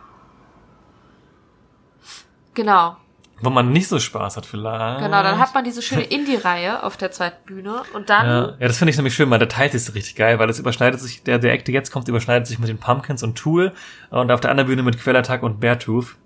[2.55, 2.97] Genau.
[3.41, 5.01] Wo man nicht so Spaß hat vielleicht.
[5.01, 8.67] Genau, dann hat man diese schöne Indie-Reihe auf der zweiten Bühne und dann, ja, ja,
[8.67, 11.01] das finde ich nämlich schön, weil der teilt sich so richtig geil, weil es überschneidet
[11.01, 13.73] sich, der, der Act, der jetzt kommt, überschneidet sich mit den Pumpkins und Tool
[14.11, 16.17] und auf der anderen Bühne mit Quellattack und Beartooth.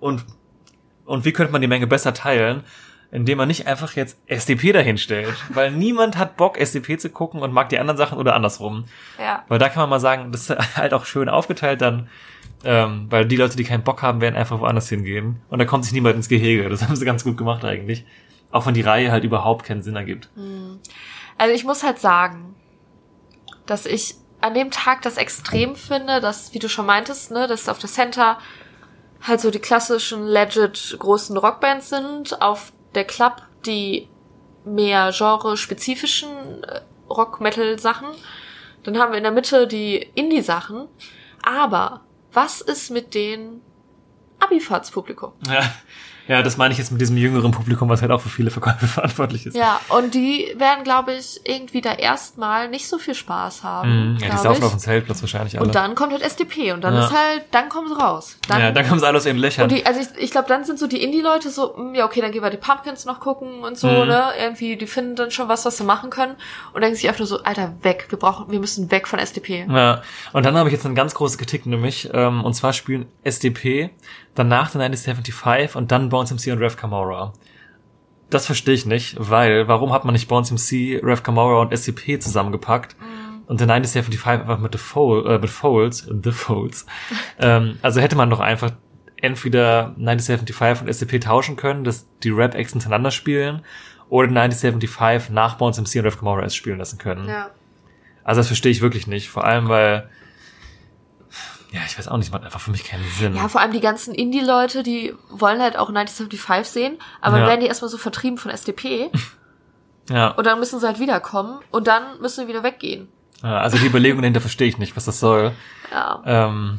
[0.00, 0.24] Und,
[1.04, 2.64] und wie könnte man die Menge besser teilen?
[3.12, 5.34] Indem man nicht einfach jetzt SDP dahinstellt.
[5.50, 8.84] Weil niemand hat Bock, SDP zu gucken und mag die anderen Sachen oder andersrum.
[9.18, 12.08] ja, Weil da kann man mal sagen, das ist halt auch schön aufgeteilt dann,
[12.64, 15.40] ähm, weil die Leute, die keinen Bock haben, werden einfach woanders hingehen.
[15.48, 16.68] Und da kommt sich niemand ins Gehege.
[16.68, 18.04] Das haben sie ganz gut gemacht eigentlich.
[18.50, 20.28] Auch wenn die Reihe halt überhaupt keinen Sinn ergibt.
[21.38, 22.54] Also ich muss halt sagen,
[23.66, 27.68] dass ich an dem Tag das extrem finde, dass, wie du schon meintest, ne, dass
[27.68, 28.38] auf der Center
[29.22, 34.08] halt so die klassischen legit großen Rockbands sind, auf der Club die
[34.64, 38.08] mehr genre-spezifischen äh, Rock-Metal-Sachen.
[38.82, 40.88] Dann haben wir in der Mitte die Indie-Sachen.
[41.42, 42.00] Aber
[42.32, 43.60] was ist mit den
[44.40, 45.32] Abifahrtspublikum?
[45.46, 45.72] Ja.
[46.28, 48.86] Ja, das meine ich jetzt mit diesem jüngeren Publikum, was halt auch für viele Verkäufe
[48.86, 49.56] verantwortlich ist.
[49.56, 54.14] Ja, und die werden, glaube ich, irgendwie da erstmal nicht so viel Spaß haben.
[54.14, 54.18] Mhm.
[54.18, 55.66] Ja, die saufen auf dem Zeltplatz wahrscheinlich alle.
[55.68, 57.04] Und dann kommt halt SDP und dann Ja.
[57.06, 58.36] ist halt, dann kommen sie raus.
[58.48, 59.64] Dann, ja, dann kommen sie alle aus ihren Löchern.
[59.64, 62.20] und die, also ich, ich glaube, dann sind so die Indie-Leute so, mm, ja, okay,
[62.20, 64.08] dann gehen wir die Pumpkins noch gucken und so, Mhm.
[64.08, 64.24] ne?
[64.40, 66.34] Irgendwie, die finden dann schon was, was sie machen können
[66.72, 69.66] und denken sich einfach nur so, Alter, weg, wir brauchen, wir müssen weg von SDP.
[69.68, 73.06] Ja, und dann habe ich jetzt eine ganz große Kritik nämlich, ähm, und zwar spielen
[73.24, 73.90] SDP,
[74.34, 77.34] danach der 1975 und dann Bones MC und Rev Camora.
[78.30, 82.18] Das verstehe ich nicht, weil, warum hat man nicht Bones MC, Rev Camora und SCP
[82.18, 82.96] zusammengepackt
[83.46, 86.86] und der 1975 einfach mit The, Fold, äh, mit Folds, The Folds.
[87.38, 88.72] ähm, also hätte man doch einfach
[89.20, 93.60] entweder 1975 und SCP tauschen können, dass die Rap-Acts hintereinander spielen,
[94.08, 97.28] oder 1975 nach Bones MC und Rev Camora erst spielen lassen können.
[97.28, 97.50] Ja.
[98.24, 99.28] Also das verstehe ich wirklich nicht.
[99.28, 100.08] Vor allem, weil,
[101.76, 103.36] ja, ich weiß auch nicht, macht einfach für mich keinen Sinn.
[103.36, 107.40] Ja, vor allem die ganzen Indie-Leute, die wollen halt auch 1975 sehen, aber Ja.
[107.42, 109.10] dann werden die erstmal so vertrieben von SDP
[110.10, 110.28] ja.
[110.28, 113.08] und dann müssen sie halt wiederkommen und dann müssen sie wieder weggehen.
[113.42, 115.52] Ja, also die Überlegung dahinter verstehe ich nicht, was das soll.
[115.92, 116.22] Ja.
[116.24, 116.78] Ähm,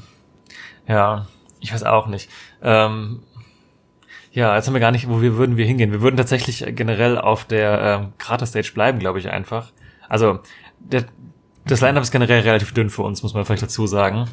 [0.88, 1.28] ja,
[1.60, 2.30] ich weiß auch nicht.
[2.62, 3.24] Ähm,
[4.32, 5.92] Ja, jetzt haben wir gar nicht, wo wir würden wir hingehen.
[5.92, 9.72] Wir würden tatsächlich generell auf der ähm, Krater-Stage bleiben, glaube ich, einfach.
[10.10, 10.40] Also,
[10.80, 11.06] der,
[11.68, 14.28] das Line-Up ist generell relativ dünn für uns, muss man vielleicht dazu sagen.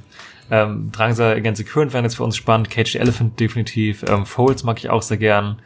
[0.50, 4.62] Ähm, Drangsal the Current wären jetzt für uns spannend, Cage the Elephant definitiv, ähm, Folds
[4.64, 5.60] mag ich auch sehr gern.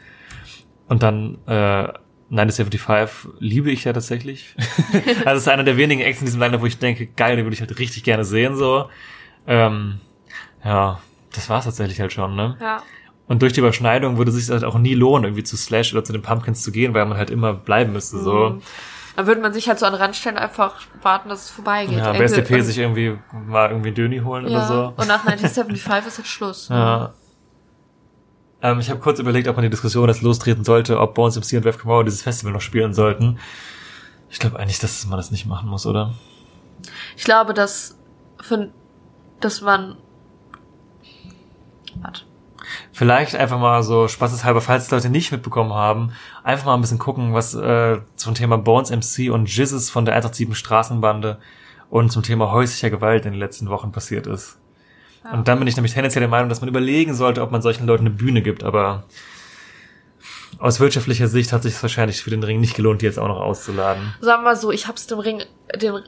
[0.87, 1.87] Und dann äh,
[2.29, 4.55] 975 liebe ich ja tatsächlich.
[5.25, 7.45] also es ist einer der wenigen Acts in diesem Line-Up, wo ich denke, geil, den
[7.45, 8.89] würde ich halt richtig gerne sehen, so.
[9.47, 9.99] Ähm,
[10.63, 10.99] ja,
[11.33, 12.57] das war's tatsächlich halt schon, ne?
[12.59, 12.83] Ja.
[13.27, 16.03] Und durch die Überschneidung würde es sich halt auch nie lohnen, irgendwie zu Slash oder
[16.03, 18.49] zu den Pumpkins zu gehen, weil man halt immer bleiben müsste, so.
[18.49, 18.61] Mhm.
[19.19, 21.97] Dann würde man sich halt so an den Rand stellen, einfach warten, dass es vorbeigeht.
[21.97, 24.51] Ja, bei SDP sich irgendwie mal irgendwie Döni holen ja.
[24.51, 24.93] oder so.
[24.95, 26.69] Und nach 1975 ist jetzt Schluss.
[26.69, 27.13] Ja.
[28.61, 31.57] Ähm, ich habe kurz überlegt, ob man die Diskussion jetzt lostreten sollte, ob Bones MC
[31.57, 33.39] und Kamau dieses Festival noch spielen sollten.
[34.29, 36.13] Ich glaube eigentlich, dass man das nicht machen muss, oder?
[37.17, 37.97] Ich glaube, dass,
[38.39, 38.71] für,
[39.41, 39.97] dass man,
[41.95, 42.21] warte.
[42.91, 46.11] Vielleicht einfach mal so spaßeshalber, falls die Leute nicht mitbekommen haben,
[46.43, 50.15] einfach mal ein bisschen gucken, was äh, zum Thema Bones MC und Jizzes von der
[50.15, 51.39] 187 Straßenbande
[51.89, 54.59] und zum Thema häuslicher Gewalt in den letzten Wochen passiert ist.
[55.31, 57.85] Und dann bin ich nämlich tendenziell der Meinung, dass man überlegen sollte, ob man solchen
[57.85, 59.03] Leuten eine Bühne gibt, aber
[60.57, 63.27] aus wirtschaftlicher Sicht hat sich es wahrscheinlich für den Ring nicht gelohnt, die jetzt auch
[63.27, 64.13] noch auszuladen.
[64.21, 65.43] Sagen wir mal so, ich hab's dem Ring,
[65.75, 65.99] dem,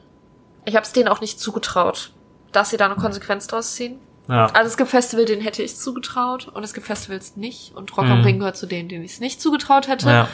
[0.64, 2.12] ich hab's denen auch nicht zugetraut,
[2.52, 3.98] dass sie da eine Konsequenz draus ziehen.
[4.28, 4.46] Ja.
[4.46, 8.06] Also es gibt Festivals, denen hätte ich zugetraut und es gibt Festivals nicht und Rock
[8.06, 8.24] am Mhm.
[8.24, 10.08] Ring gehört zu denen, denen ich es nicht zugetraut hätte.
[10.08, 10.28] ja.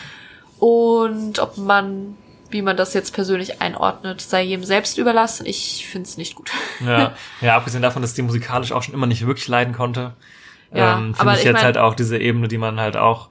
[0.58, 2.16] Und ob man,
[2.50, 5.46] wie man das jetzt persönlich einordnet, sei jedem selbst überlassen.
[5.46, 6.50] Ich find's nicht gut.
[6.84, 10.14] Ja, ja, abgesehen davon, dass die musikalisch auch schon immer nicht wirklich leiden konnte,
[10.74, 13.28] Ja, ähm, finde ich ich jetzt mein- halt auch diese Ebene, die man halt auch,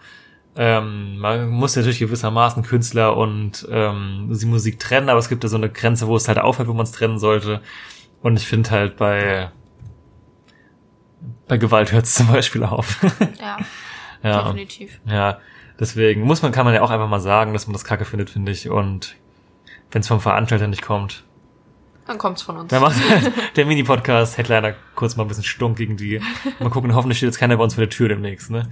[0.56, 5.50] ähm, man muss natürlich gewissermaßen Künstler und ähm, die Musik trennen, aber es gibt ja
[5.50, 7.62] so eine Grenze, wo es halt aufhört, wo man es trennen sollte.
[8.24, 9.52] Und ich finde halt bei
[11.48, 13.00] bei Gewalt hört es zum Beispiel auf.
[13.40, 13.58] Ja,
[14.24, 15.00] ja, definitiv.
[15.06, 15.40] ja,
[15.80, 18.30] deswegen muss man, kann man ja auch einfach mal sagen, dass man das Kacke findet,
[18.30, 18.70] finde ich.
[18.70, 19.16] Und
[19.92, 21.24] wenn es vom Veranstalter nicht kommt,
[22.08, 22.70] Dann kommt's von uns.
[22.70, 22.98] Da macht
[23.56, 26.20] der Mini-Podcast Headliner kurz mal ein bisschen stunk gegen die.
[26.60, 28.70] Mal gucken, hoffentlich steht jetzt keiner bei uns vor der Tür demnächst, ne?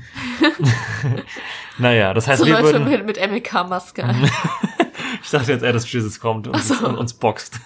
[1.77, 3.05] naja, das heißt, so wir Leute würden.
[3.05, 4.03] mit, mit MLK-Maske.
[5.23, 6.87] Ich dachte jetzt eher, dass Jesus kommt und, so.
[6.87, 7.59] und uns boxt.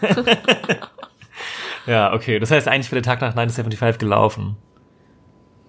[1.85, 2.39] ja, okay.
[2.39, 4.57] Das heißt, eigentlich wäre der Tag nach 975 gelaufen.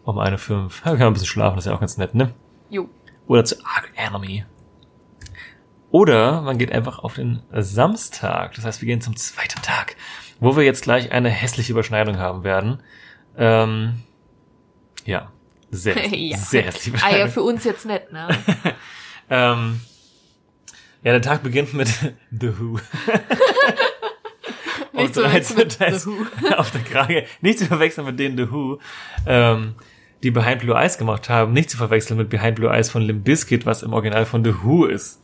[0.05, 0.81] Um eine fünf.
[0.81, 2.35] Ja, wir können ein bisschen schlafen, das ist ja auch ganz nett, ne?
[2.69, 2.89] Jo.
[3.27, 4.45] Oder zu Arc Enemy.
[5.91, 8.55] Oder man geht einfach auf den Samstag.
[8.55, 9.97] Das heißt, wir gehen zum zweiten Tag,
[10.39, 12.83] wo wir jetzt gleich eine hässliche Überschneidung haben werden.
[13.37, 14.03] Ähm,
[15.05, 15.31] ja,
[15.71, 16.37] sehr, ja.
[16.37, 17.33] sehr hässliche Ah ja, Überschneidung.
[17.33, 18.29] für uns jetzt nett, ne?
[19.31, 19.81] ähm,
[21.03, 21.89] ja, der Tag beginnt mit
[22.31, 22.79] The Who.
[24.93, 25.99] Nicht zu Auf verwechseln mit 13.
[25.99, 26.55] The Who.
[26.57, 27.27] auf der Krage.
[27.41, 28.79] Nicht zu verwechseln mit denen The Who,
[29.27, 29.75] ähm,
[30.23, 31.53] die Behind Blue Eyes gemacht haben.
[31.53, 34.55] Nicht zu verwechseln mit Behind Blue Eyes von Limp Bizkit, was im Original von The
[34.63, 35.23] Who ist.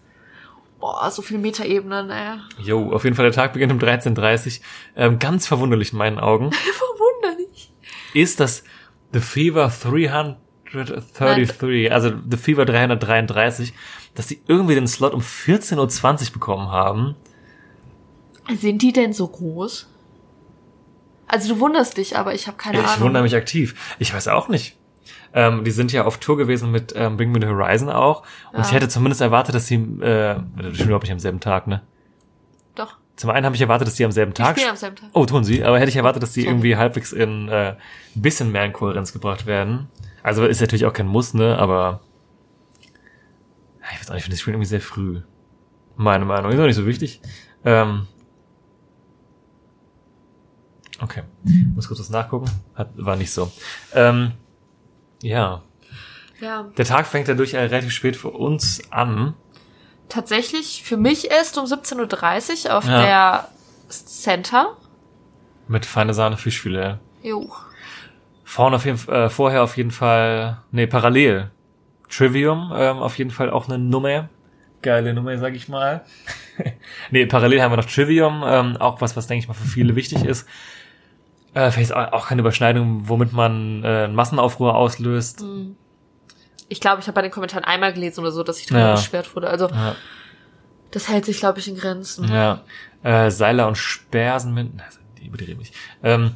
[0.79, 2.38] Boah, so viele Metaebenen, ey.
[2.62, 4.61] Jo, auf jeden Fall der Tag beginnt um 13.30
[4.94, 7.72] Ähm, ganz verwunderlich in meinen Augen Verwunderlich.
[8.14, 8.62] ist, dass
[9.12, 13.72] The Fever 333, also The Fever 333,
[14.14, 17.16] dass sie irgendwie den Slot um 14.20 Uhr bekommen haben.
[18.54, 19.88] Sind die denn so groß?
[21.28, 23.00] Also du wunderst dich, aber ich habe keine ich Ahnung.
[23.06, 23.74] wundere mich aktiv.
[23.98, 24.76] Ich weiß auch nicht.
[25.35, 28.22] Ähm, die sind ja auf Tour gewesen mit ähm, Bring Me the Horizon auch.
[28.52, 28.64] Und Ja.
[28.66, 31.82] ich hätte zumindest erwartet, dass sie, äh, das stimmt überhaupt nicht am selben Tag, ne?
[32.74, 32.96] Doch.
[33.16, 35.09] Zum einen habe ich erwartet, dass die am selben Die Tag spielen am selben Tag.
[35.14, 35.64] Oh, tun sie.
[35.64, 36.52] Aber hätte ich erwartet, dass die Sorry.
[36.52, 37.76] irgendwie halbwegs in äh, ein
[38.22, 39.88] bisschen mehr in Kohärenz gebracht werden.
[40.22, 41.59] Also ist natürlich auch kein Muss, ne?
[41.59, 42.00] Aber
[43.92, 45.20] ich weiß auch nicht, ich finde das Spiel irgendwie sehr früh.
[45.96, 46.52] Meine Meinung.
[46.52, 47.20] Ist auch nicht so wichtig.
[47.64, 48.06] Ähm,
[51.00, 51.22] okay.
[51.74, 52.50] Muss kurz was nachgucken.
[52.74, 53.50] Hat, war nicht so.
[53.94, 54.32] Ähm,
[55.22, 55.62] ja.
[56.40, 56.64] Ja.
[56.76, 59.35] Der Tag fängt dadurch äh, relativ spät für uns an.
[60.09, 63.00] Tatsächlich für mich erst um 17.30 Uhr auf Ja.
[63.02, 63.48] der
[63.88, 64.76] Center.
[65.68, 66.98] Mit feine Sahne Fischfilet.
[67.22, 67.50] Jo.
[68.44, 71.50] Vorne auf jeden, äh, vorher auf jeden Fall, nee, parallel.
[72.09, 74.28] Trivium, ähm, auf jeden Fall auch eine Nummer.
[74.82, 76.04] Geile Nummer, sag ich mal.
[77.11, 79.96] nee, parallel haben wir noch Trivium, ähm, auch was, was denke ich mal für viele
[79.96, 80.46] wichtig ist.
[81.56, 85.42] Äh, vielleicht auch keine Überschneidung, womit man äh, einen Massenaufruhr auslöst.
[86.68, 88.94] Ich glaube, ich habe bei den Kommentaren einmal gelesen oder so, dass ich drüber Ja.
[88.94, 89.48] beschwert wurde.
[89.48, 89.96] Also Ja.
[90.90, 92.30] das hält sich, glaube ich, in Grenzen.
[92.30, 92.60] Ja.
[93.02, 94.84] Äh, Seiler und Spersen mit, na,
[95.18, 95.72] die überdrehen mich.
[96.02, 96.32] Ähm,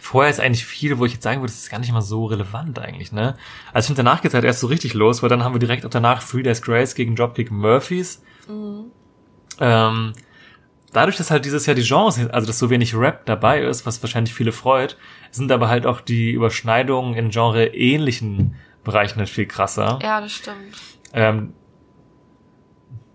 [0.00, 2.26] vorher ist eigentlich viel, wo ich jetzt sagen würde, das ist gar nicht mal so
[2.26, 3.36] relevant eigentlich, ne?
[3.72, 5.86] Also ich finde, danach geht's halt erst so richtig los, weil dann haben wir direkt
[5.86, 8.22] auch danach Three Days Grace gegen Dropkick Murphys.
[9.60, 10.12] Ähm,
[10.92, 14.02] dadurch, dass halt dieses Jahr die Genres, also dass so wenig Rap dabei ist, was
[14.02, 14.96] wahrscheinlich viele freut,
[15.30, 19.98] sind aber halt auch die Überschneidungen in Genre ähnlichen Bereichen halt viel krasser.
[20.02, 20.76] Ja, das stimmt.
[21.12, 21.52] Ähm,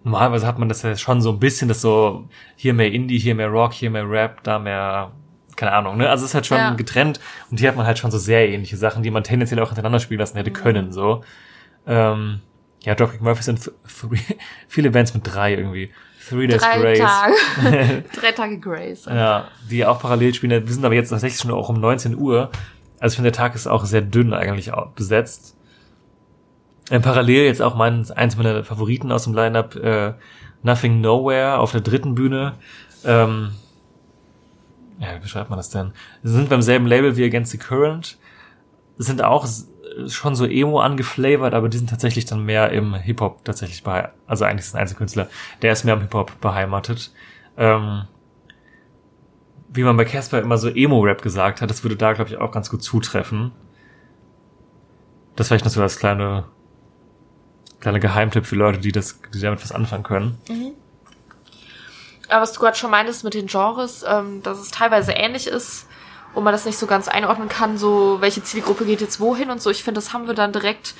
[0.03, 3.35] normalerweise hat man das ja schon so ein bisschen, das so, hier mehr Indie, hier
[3.35, 5.11] mehr Rock, hier mehr Rap, da mehr,
[5.55, 6.09] keine Ahnung, ne?
[6.09, 6.73] Also es ist halt schon Ja.
[6.75, 7.19] getrennt
[7.51, 9.99] und hier hat man halt schon so sehr ähnliche Sachen, die man tendenziell auch hintereinander
[9.99, 10.39] spielen lassen Mhm.
[10.39, 11.23] hätte können, so.
[11.85, 12.41] Ähm,
[12.83, 13.71] ja, Dropkick Murphys sind
[14.67, 15.91] viele Bands mit drei irgendwie.
[16.27, 16.99] Three Days Drei Grace.
[16.99, 18.03] Tage.
[18.19, 19.05] Drei Tage Grace.
[19.05, 20.65] Ja, die auch parallel spielen.
[20.65, 22.49] Wir sind aber jetzt tatsächlich schon auch um 19 Uhr.
[22.99, 25.55] Also ich finde, der Tag ist auch sehr dünn eigentlich besetzt.
[26.89, 30.13] Äh, parallel jetzt auch mein, eins meiner Favoriten aus dem Lineup, äh,
[30.63, 32.53] Nothing Nowhere auf der dritten Bühne.
[33.05, 33.51] Ähm,
[34.99, 35.91] ja, wie beschreibt man das denn?
[36.23, 38.17] Sind beim selben Label wie Against the Current.
[38.97, 39.45] Sind auch
[40.07, 44.45] schon so Emo angeflavored, aber die sind tatsächlich dann mehr im Hip-Hop tatsächlich bei, also
[44.45, 45.27] eigentlich ist ein Einzelkünstler,
[45.61, 47.11] der ist mehr im Hip-Hop beheimatet.
[47.57, 48.03] Ähm,
[49.69, 52.51] wie man bei Casper immer so Emo-Rap gesagt hat, das würde da, glaube ich, auch
[52.51, 53.51] ganz gut zutreffen.
[55.35, 56.45] Das vielleicht noch so als kleine,
[57.79, 60.37] kleiner Geheimtipp für Leute, die das, die damit was anfangen können.
[62.29, 65.87] Aber was du gerade schon meintest mit den Genres, ähm, dass es teilweise ähnlich ist
[66.37, 69.59] und man das nicht so ganz einordnen kann, so welche Zielgruppe geht jetzt wohin und
[69.61, 69.69] so.
[69.71, 70.93] Ich finde, das haben wir dann direkt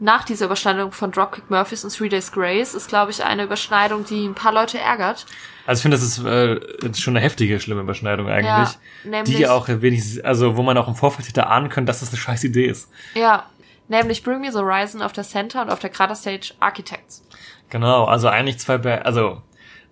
[0.00, 4.04] nach dieser Überschneidung von Dropkick Murphys und Three Days Grace ist, glaube ich, eine Überschneidung,
[4.04, 5.26] die ein paar Leute ärgert.
[5.66, 8.46] Also ich finde, das ist äh, jetzt schon eine heftige, schlimme Überschneidung eigentlich.
[8.46, 12.00] Ja, nämlich- die auch wenigstens, also wo man auch im Vorfeld hätte ahnen können, dass
[12.00, 12.88] das eine scheiß Idee ist.
[13.14, 13.44] Ja,
[13.88, 17.24] nämlich Bring Me the Horizon auf der Center und auf der Krater Stage Architects.
[17.70, 19.42] Genau, also eigentlich zwei, Ba- also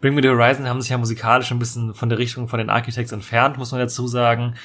[0.00, 2.70] Bring Me the Horizon haben sich ja musikalisch ein bisschen von der Richtung von den
[2.70, 4.56] Architects entfernt, muss man dazu sagen.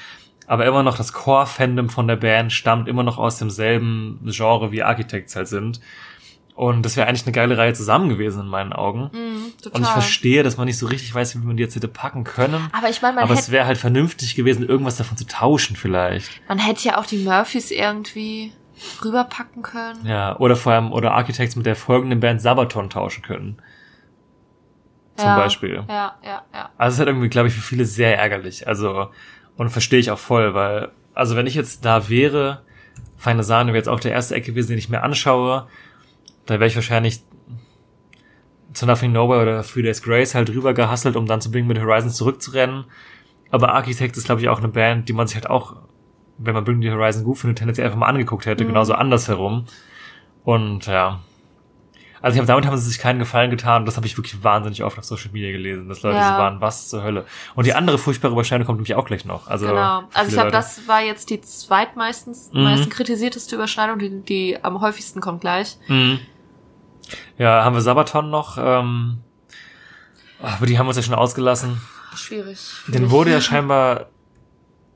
[0.48, 4.82] Aber immer noch das Core-Fandom von der Band stammt immer noch aus demselben Genre wie
[4.82, 5.80] Architects halt sind.
[6.54, 9.10] Und das wäre eigentlich eine geile Reihe zusammen gewesen in meinen Augen.
[9.62, 9.78] Total.
[9.78, 12.24] Und ich verstehe, dass man nicht so richtig weiß, wie man die jetzt hätte packen
[12.24, 12.68] können.
[12.72, 15.76] Aber ich meine, man Aber es hätte, wäre halt vernünftig gewesen, irgendwas davon zu tauschen
[15.76, 16.40] vielleicht.
[16.48, 18.52] man hätte ja auch die Murphys irgendwie
[19.04, 20.04] rüberpacken können.
[20.06, 23.62] Ja, oder vor allem, oder Architects mit der folgenden Band Sabaton tauschen können.
[25.16, 25.84] Zum ja, Beispiel.
[25.88, 26.70] Ja, ja, ja.
[26.78, 28.66] Also es ist halt irgendwie, glaube ich, für viele sehr ärgerlich.
[28.66, 29.10] Also,
[29.58, 32.62] und verstehe ich auch voll, weil, also wenn ich jetzt da wäre,
[33.18, 35.66] Feine Sahne wäre jetzt auch der erste Eck gewesen, den ich mir anschaue,
[36.46, 37.22] da wäre ich wahrscheinlich
[38.72, 41.74] zu Nothing Nowhere oder Three Days Grace halt rüber gehustelt, um dann zu Bring Me
[41.74, 42.84] the Horizon zurückzurennen.
[43.50, 45.76] Aber Architect ist, glaube ich, auch eine Band, die man sich halt auch,
[46.38, 49.66] wenn man Bring the Horizon gut findet, tendenziell einfach mal angeguckt hätte, genauso andersherum.
[50.44, 51.20] Und ja.
[52.22, 54.42] Also ich habe damit haben sie sich keinen Gefallen getan und das habe ich wirklich
[54.42, 56.32] wahnsinnig oft auf Social Media gelesen, dass Leute Ja.
[56.32, 57.24] so waren, was zur Hölle.
[57.54, 59.46] Und die andere furchtbare Überschneidung kommt nämlich auch gleich noch.
[59.48, 60.02] Also Genau.
[60.14, 62.62] Also ich glaube, das war jetzt die zweitmeistens Mhm.
[62.64, 65.76] meisten kritisierteste Überschneidung, die, die am häufigsten kommt gleich.
[65.88, 66.18] Mhm.
[67.38, 69.18] Ja, haben wir Sabaton noch, ähm,
[70.42, 71.80] aber die haben uns ja schon ausgelassen.
[72.14, 72.58] Schwierig.
[72.88, 74.06] Den wurde ja scheinbar,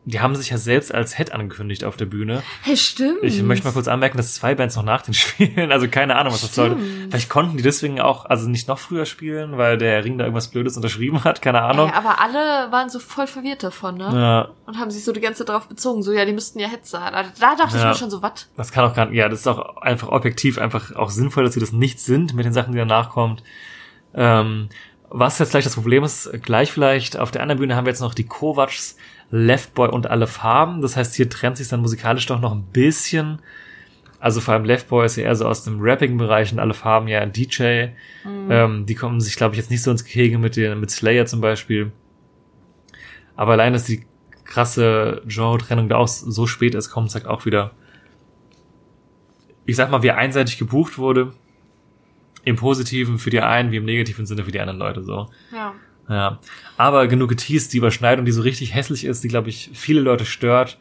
[0.05, 2.43] die haben sich ja selbst als Head angekündigt auf der Bühne.
[2.63, 3.19] Hey, stimmt.
[3.23, 5.71] Ich möchte mal kurz anmerken, dass zwei Bands noch nach den spielen.
[5.71, 6.75] Also keine Ahnung, was das sollte.
[6.77, 7.11] Stimmt.
[7.13, 10.49] Vielleicht konnten die deswegen auch, also nicht noch früher spielen, weil der Ring da irgendwas
[10.49, 11.41] Blödes unterschrieben hat.
[11.41, 11.89] Keine Ahnung.
[11.89, 14.11] Ey, aber alle waren so voll verwirrt davon, ne?
[14.13, 16.03] Ja, Und haben sich so die ganze Zeit darauf bezogen.
[16.03, 17.13] So, ja, die müssten ja Heads sein.
[17.13, 17.91] Da, da dachte ich Ja.
[17.91, 18.49] mir schon so, was?
[18.57, 21.55] das kann auch gar nicht, ja, das ist auch einfach objektiv einfach auch sinnvoll, dass
[21.55, 23.43] sie das nicht sind mit den Sachen, die danach kommt.
[24.15, 24.69] Ähm,
[25.15, 28.01] was jetzt gleich das Problem ist, gleich vielleicht, auf der anderen Bühne haben wir jetzt
[28.01, 28.97] noch die Kovacs,
[29.31, 30.81] Left Boy und alle Farben.
[30.81, 33.41] Das heißt, hier trennt sich dann musikalisch doch noch ein bisschen.
[34.19, 37.09] Also vor allem Left Boy ist ja eher so aus dem Rapping-Bereich und alle Farben
[37.09, 37.89] ja ein DJ.
[38.51, 41.27] Ähm, die kommen sich, glaube ich, jetzt nicht so ins Gehege mit, den, mit Slayer
[41.27, 41.93] zum Beispiel.
[43.37, 44.07] Aber allein, dass die
[44.45, 47.73] krasse Genre-Trennung da auch so spät ist, kommt, sagt auch wieder,
[49.67, 51.33] ich sag mal, wie einseitig gebucht wurde.
[52.45, 55.29] Im Positiven für die einen, wie im negativen Sinne für die anderen Leute so.
[55.53, 55.75] Ja.
[56.09, 56.39] Ja.
[56.77, 60.25] Aber genug geteased, die Überschneidung, die so richtig hässlich ist, die, glaube ich, viele Leute
[60.25, 60.79] stört,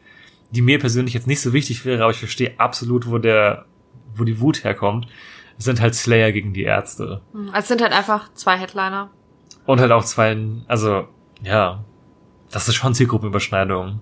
[0.50, 3.66] die mir persönlich jetzt nicht so wichtig wäre, aber ich verstehe absolut, wo der,
[4.14, 5.06] wo die Wut herkommt.
[5.58, 7.22] Es sind halt Slayer gegen die Ärzte.
[7.32, 9.10] Hm, Also es sind halt einfach zwei Headliner.
[9.64, 11.06] Und halt auch zwei, also,
[11.42, 11.84] ja.
[12.50, 14.00] Das ist schon Zielgruppenüberschneidung.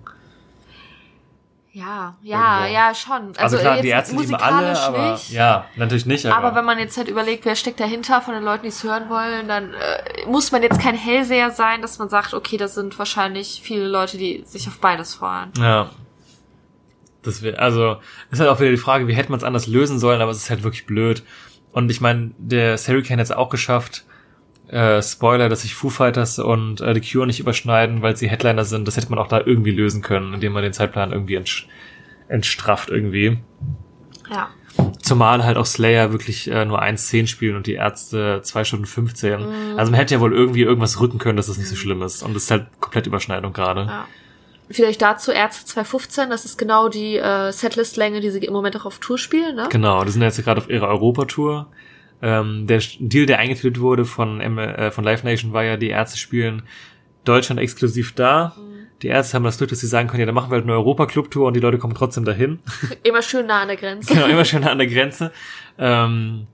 [1.72, 2.74] Ja, ja, Irgendwo.
[2.74, 3.28] ja, schon.
[3.28, 5.30] Also, Also, klar, jetzt die Ärzte lieben alle, aber, nicht.
[5.30, 8.42] ja, natürlich nicht, aber, Aber wenn man jetzt halt überlegt, wer steckt dahinter von den
[8.42, 12.08] Leuten, die es hören wollen, dann äh, muss man jetzt kein Hellseher sein, dass man
[12.08, 15.52] sagt, okay, das sind wahrscheinlich viele Leute, die sich auf beides freuen.
[15.58, 15.90] Ja.
[17.22, 17.98] Das wär, also,
[18.30, 20.38] ist halt auch wieder die Frage, wie hätte man es anders lösen sollen, aber es
[20.38, 21.22] ist halt wirklich blöd.
[21.70, 24.04] Und ich meine, der Hurricane hat es auch geschafft,
[24.70, 28.64] äh, Spoiler, dass sich Foo Fighters und äh, The Cure nicht überschneiden, weil sie Headliner
[28.64, 28.86] sind.
[28.86, 31.66] Das hätte man auch da irgendwie lösen können, indem man den Zeitplan irgendwie entsch
[32.28, 33.38] entstrafft irgendwie.
[34.32, 34.50] Ja.
[35.02, 39.76] Zumal halt auch Slayer wirklich äh, nur 1,10 spielen und die Ärzte 2 Stunden 15.
[39.76, 42.22] Also man hätte ja wohl irgendwie irgendwas rücken können, dass das nicht so schlimm ist.
[42.22, 43.86] Und das ist halt komplett Überschneidung gerade.
[43.86, 44.06] ja.
[44.70, 48.86] vielleicht dazu Ärzte 215, das ist genau die äh, Setlist-Länge, die sie im Moment auch
[48.86, 49.66] auf Tour spielen, ne?
[49.68, 51.66] Genau, die sind jetzt gerade auf ihrer Europatour.
[52.22, 56.18] Ähm, der Deal, der eingeführt wurde von, äh, von Live Nation, war ja, die Ärzte
[56.18, 56.62] spielen
[57.24, 58.54] Deutschland exklusiv da.
[59.02, 60.74] Die Ärzte haben das Glück, dass sie sagen können, ja, dann machen wir halt eine
[60.74, 62.60] Europa-Club-Tour und die Leute kommen trotzdem dahin.
[63.02, 64.12] Immer schön nah an der Grenze.
[64.12, 65.32] genau, immer schön an der Grenze.
[65.78, 66.46] Ähm,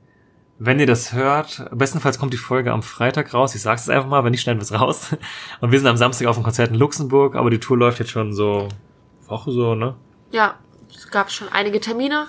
[0.59, 3.55] wenn ihr das hört, bestenfalls kommt die Folge am Freitag raus.
[3.55, 5.17] Ich sag's jetzt einfach mal, wenn nicht, schneiden wir es raus.
[5.61, 8.11] Und wir sind am Samstag auf dem Konzert in Luxemburg, aber die Tour läuft jetzt
[8.11, 8.69] schon so
[9.27, 9.97] Woche so, ne?
[10.31, 10.55] Ja,
[10.95, 12.27] es gab schon einige Termine.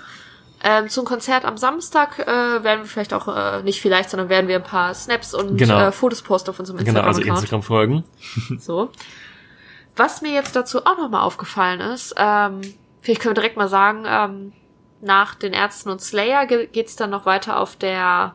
[0.64, 4.48] Ähm, zum Konzert am Samstag äh, werden wir vielleicht auch, äh, nicht vielleicht, sondern werden
[4.48, 5.78] wir ein paar Snaps und Genau.
[5.78, 7.44] äh, Fotos posten auf unserem Genau, also Instagram-Account.
[7.44, 8.04] Instagram-Folgen.
[8.60, 8.90] So.
[9.96, 12.60] Was mir jetzt dazu auch nochmal aufgefallen ist, ähm,
[13.00, 14.52] vielleicht können wir direkt mal sagen, ähm,
[15.00, 18.34] nach den Ärzten und Slayer ge geht's dann noch weiter auf der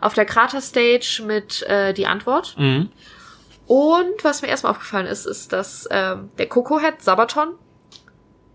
[0.00, 2.56] auf der Krater Stage mit äh, die Antwort.
[2.58, 2.88] Mhm.
[3.66, 7.50] Und was mir erstmal aufgefallen ist, ist, dass ähm, der Coco-Head Sabaton,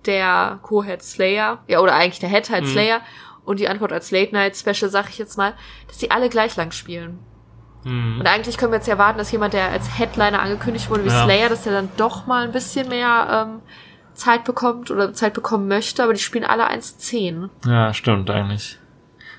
[0.08, 2.70] der Co-Head Slayer, ja, oder eigentlich der Head halt Mhm.
[2.70, 3.02] Slayer
[3.44, 5.54] und die Antwort als Late Night Special, sag ich jetzt mal,
[5.88, 7.20] dass die alle gleich lang spielen.
[7.84, 8.20] Mhm.
[8.20, 11.24] Und eigentlich können wir jetzt erwarten, dass jemand, der als Headliner angekündigt wurde, wie Ja.
[11.26, 13.62] Slayer, dass der dann doch mal ein bisschen mehr ähm,
[14.14, 17.50] Zeit bekommt oder Zeit bekommen möchte, aber die spielen alle 1,10.
[17.68, 18.80] Ja, stimmt eigentlich.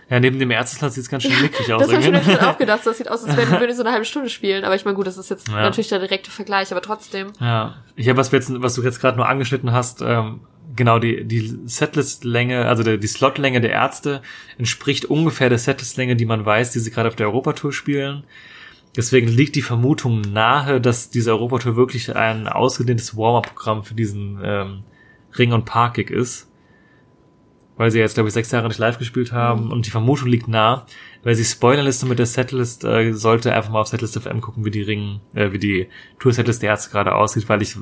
[0.08, 1.82] Ja, neben dem Ärztesland sieht's ganz schön mickrig aus.
[1.82, 3.82] Das habe ich mir dann auch gedacht, das sieht aus, als wenn würden die so
[3.82, 4.64] eine halbe Stunde spielen.
[4.64, 5.54] Aber ich meine, gut, das ist jetzt Ja.
[5.62, 7.32] natürlich der direkte Vergleich, aber trotzdem.
[7.40, 10.42] Ja, ich habe was wir jetzt, was du jetzt gerade nur angeschnitten hast, ähm,
[10.76, 14.22] genau die die Setlist-Länge, also die, die Slotlänge der Ärzte
[14.58, 18.24] entspricht ungefähr der Setlist-Länge, die man weiß, die sie gerade auf der Europatour spielen.
[18.96, 24.84] Deswegen liegt die Vermutung nahe, dass diese Europatour wirklich ein ausgedehntes Warm-up-Programm für diesen ähm,
[25.38, 26.50] Ring- und Park-Gig ist.
[27.76, 29.70] Weil sie jetzt, glaube ich, sechs Jahre nicht live gespielt haben.
[29.70, 30.86] Und die Vermutung liegt nah,
[31.24, 34.70] weil sie Spoilerliste mit der Setlist äh, sollte einfach mal auf Setlist FM gucken, wie
[34.70, 37.76] die Ring, äh, wie die Tour-Setlist der Ärzte gerade aussieht, weil ich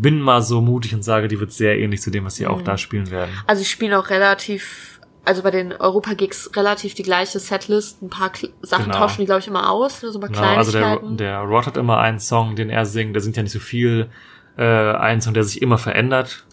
[0.00, 2.62] bin mal so mutig und sage, die wird sehr ähnlich zu dem, was sie auch
[2.62, 3.30] da spielen werden.
[3.46, 8.02] Also ich spiele auch relativ, also bei den Europa-Gigs relativ die gleiche Setlist.
[8.02, 8.98] Ein paar Kl Sachen Genau.
[8.98, 11.66] tauschen die, glaube ich, immer aus, ne, so ein paar Genau, also der, der Rod
[11.66, 14.08] hat immer einen Song, den er singt, der singt ja nicht so viel,
[14.56, 16.44] äh, einen Song, der sich immer verändert,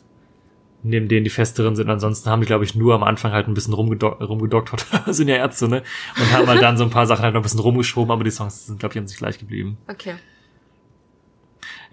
[0.84, 1.90] neben denen die festeren sind.
[1.90, 5.36] Ansonsten haben die, glaube ich, nur am Anfang halt ein bisschen rumgedo rumgedoktert, sind ja
[5.36, 5.84] Ärzte, ne?
[6.20, 8.32] Und haben halt dann so ein paar Sachen halt noch ein bisschen rumgeschoben, aber die
[8.32, 9.78] Songs sind, glaube ich, an sich gleich geblieben.
[9.88, 10.16] okay.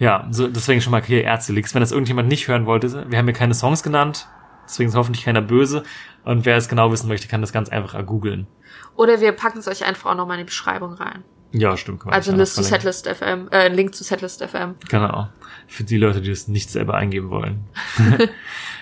[0.03, 1.77] Ja, so, deswegen schon mal hier Ärzte-Leaks.
[1.77, 4.27] Wenn das irgendjemand nicht hören wollte, wir haben hier keine Songs genannt,
[4.65, 5.85] deswegen ist hoffentlich keiner böse.
[6.25, 8.49] Und wer es genau wissen möchte, kann das ganz einfach googeln.
[8.97, 11.23] Oder wir packen es euch einfach auch nochmal in die Beschreibung rein.
[11.53, 12.03] Ja, stimmt.
[12.09, 14.75] Also ein List zu Setlist FM, äh, ein Link zu Setlist FM.
[14.88, 15.29] Genau.
[15.69, 17.65] Für die Leute, die das nicht selber eingeben wollen.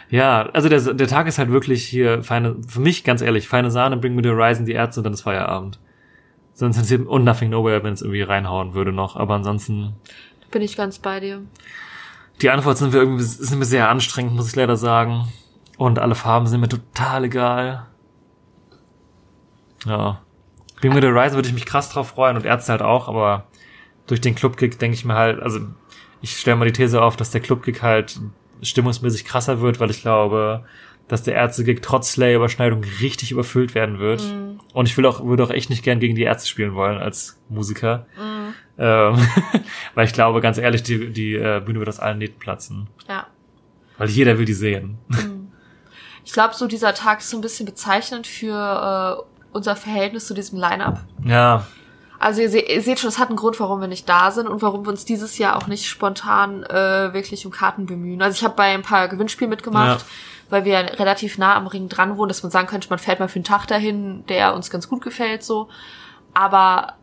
[0.08, 3.70] ja, also der, der Tag ist halt wirklich hier feine, für mich ganz ehrlich, feine
[3.70, 5.80] Sahne, Bring Me The Horizon, die Ärzte und dann ist Feierabend.
[6.60, 9.16] Sonst sind sie, und Nothing Nowhere, wenn es irgendwie reinhauen würde noch.
[9.16, 9.94] Aber ansonsten,
[10.50, 11.42] Bin ich ganz bei dir.
[12.42, 15.28] die Antwort sind wir irgendwie, sind mir sehr anstrengend, muss ich leider sagen.
[15.76, 17.86] Und alle Farben sind mir total egal.
[19.86, 20.20] Ja.
[20.80, 23.44] Bring Me The Horizon würde ich mich krass drauf freuen und Ärzte halt auch, aber
[24.06, 25.60] durch den Clubkick denke ich mir halt, also
[26.22, 28.20] ich stelle mal die These auf, dass der Clubkick halt
[28.62, 30.64] stimmungsmäßig krasser wird, weil ich glaube,
[31.10, 34.22] dass der Ärzte-Gig trotz Slayer-Überschneidung richtig überfüllt werden wird.
[34.72, 37.40] Und ich will auch, würde auch echt nicht gern gegen die Ärzte spielen wollen als
[37.48, 38.06] Musiker.
[38.78, 39.16] Ähm,
[39.94, 42.86] weil ich glaube, ganz ehrlich, die, die äh, Bühne wird aus allen Nähten platzen.
[43.08, 43.26] Ja.
[43.98, 44.98] Weil jeder will die sehen.
[46.24, 48.54] Ich glaube, so dieser Tag ist so ein bisschen bezeichnend für
[49.20, 51.00] äh, unser Verhältnis zu diesem Line-Up.
[51.24, 51.66] Ja,
[52.20, 54.46] Also ihr, se ihr seht schon, es hat einen Grund, warum wir nicht da sind
[54.46, 58.22] und warum wir uns dieses Jahr auch nicht spontan äh, wirklich um Karten bemühen.
[58.22, 60.06] Also ich habe bei ein paar Gewinnspielen mitgemacht, Ja.
[60.50, 63.28] Weil wir relativ nah am Ring dran wohnen, dass man sagen könnte, man fährt mal
[63.28, 65.68] für einen Tag dahin, der uns ganz gut gefällt so.
[66.34, 66.94] Aber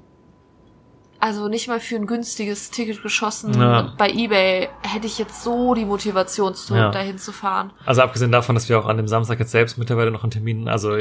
[1.19, 3.93] also nicht mal für ein günstiges Ticket geschossen Ja.
[3.97, 6.91] bei eBay hätte ich jetzt so die Motivation, zu, Ja.
[6.91, 7.71] dahin zu fahren.
[7.85, 10.67] Also abgesehen davon, dass wir auch an dem Samstag jetzt selbst mittlerweile noch einen Termin,
[10.67, 10.95] also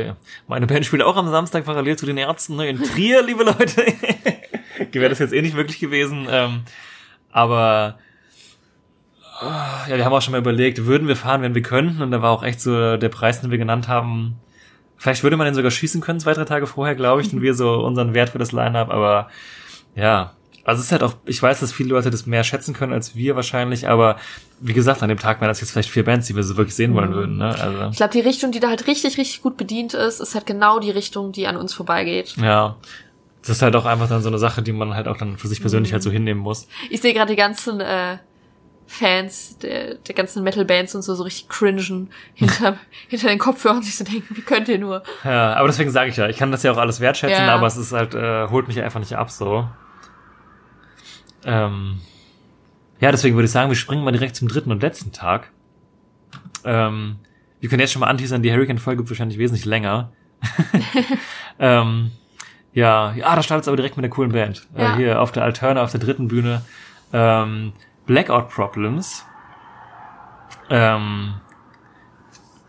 [0.48, 3.84] meine Band spielt auch am Samstag parallel zu den Ärzten ne, in Trier, liebe Leute.
[4.92, 6.26] Wäre das jetzt eh nicht möglich gewesen.
[6.30, 6.62] Ähm,
[7.30, 7.98] aber
[9.42, 12.02] ja, wir haben auch schon mal überlegt, würden wir fahren, wenn wir könnten.
[12.02, 14.36] Und da war auch echt so der Preis, den wir genannt haben.
[14.96, 17.54] Vielleicht würde man den sogar schießen können, zwei, drei Tage vorher, glaube ich, denn wir
[17.54, 18.90] so unseren Wert für das Line-Up.
[18.90, 19.28] Aber
[19.94, 20.32] ja,
[20.64, 23.14] also es ist halt auch, ich weiß, dass viele Leute das mehr schätzen können als
[23.14, 24.16] wir wahrscheinlich, aber
[24.58, 26.74] wie gesagt, an dem Tag wären das jetzt vielleicht vier Bands, die wir so wirklich
[26.74, 27.36] sehen wollen würden.
[27.36, 27.54] Ne?
[27.60, 30.44] Also Ich glaube, die Richtung, die da halt richtig, richtig gut bedient ist, ist halt
[30.44, 32.36] genau die Richtung, die an uns vorbeigeht.
[32.36, 32.76] ja,
[33.42, 35.46] das ist halt auch einfach dann so eine Sache, die man halt auch dann für
[35.46, 36.66] sich persönlich halt so hinnehmen muss.
[36.90, 38.16] Ich sehe gerade die ganzen äh,
[38.88, 42.76] Fans der, der ganzen Metal-Bands und so so richtig cringen hinter,
[43.08, 45.02] hinter den Kopfhörern sich so denken, wie könnt ihr nur?
[45.24, 47.54] Ja, aber deswegen sage ich ja, ich kann das ja auch alles wertschätzen, Ja.
[47.54, 49.68] aber es ist halt, äh, holt mich einfach nicht ab so.
[51.44, 52.00] Ähm,
[53.00, 55.50] Ja, deswegen würde ich sagen, wir springen mal direkt zum dritten und letzten Tag.
[56.64, 57.16] Ähm,
[57.60, 60.12] wir können jetzt schon mal anteasern, die Hurricane-Folge wird wahrscheinlich wesentlich länger.
[61.58, 62.10] ähm,
[62.72, 64.66] ja, ja, da startet es aber direkt mit einer coolen Band.
[64.76, 64.94] Ja.
[64.94, 66.62] Äh, hier auf der Alterna, auf der dritten Bühne.
[67.12, 67.72] Ähm,
[68.06, 69.24] Blackout Problems.
[70.70, 71.40] Ähm,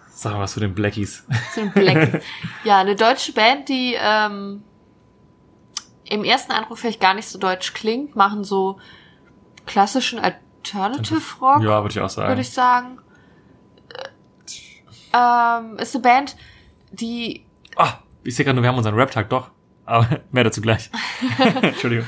[0.10, 1.26] sag mal was zu den Blackies.
[1.54, 2.22] Zu den
[2.64, 4.64] ja, eine deutsche Band, die ähm,
[6.06, 8.80] im ersten Eindruck vielleicht gar nicht so deutsch klingt, machen so
[9.66, 12.30] klassischen Alternative Rock, Ja, würde ich auch sagen.
[12.30, 13.00] würde ich sagen.
[13.90, 14.10] Äh,
[15.14, 16.36] Ähm, ist eine Band,
[16.92, 19.52] die Ah, ich sehe gerade nur, wir haben unseren Rap-Tag, doch.
[19.86, 20.90] Aber mehr dazu gleich.
[21.62, 22.08] Entschuldigung.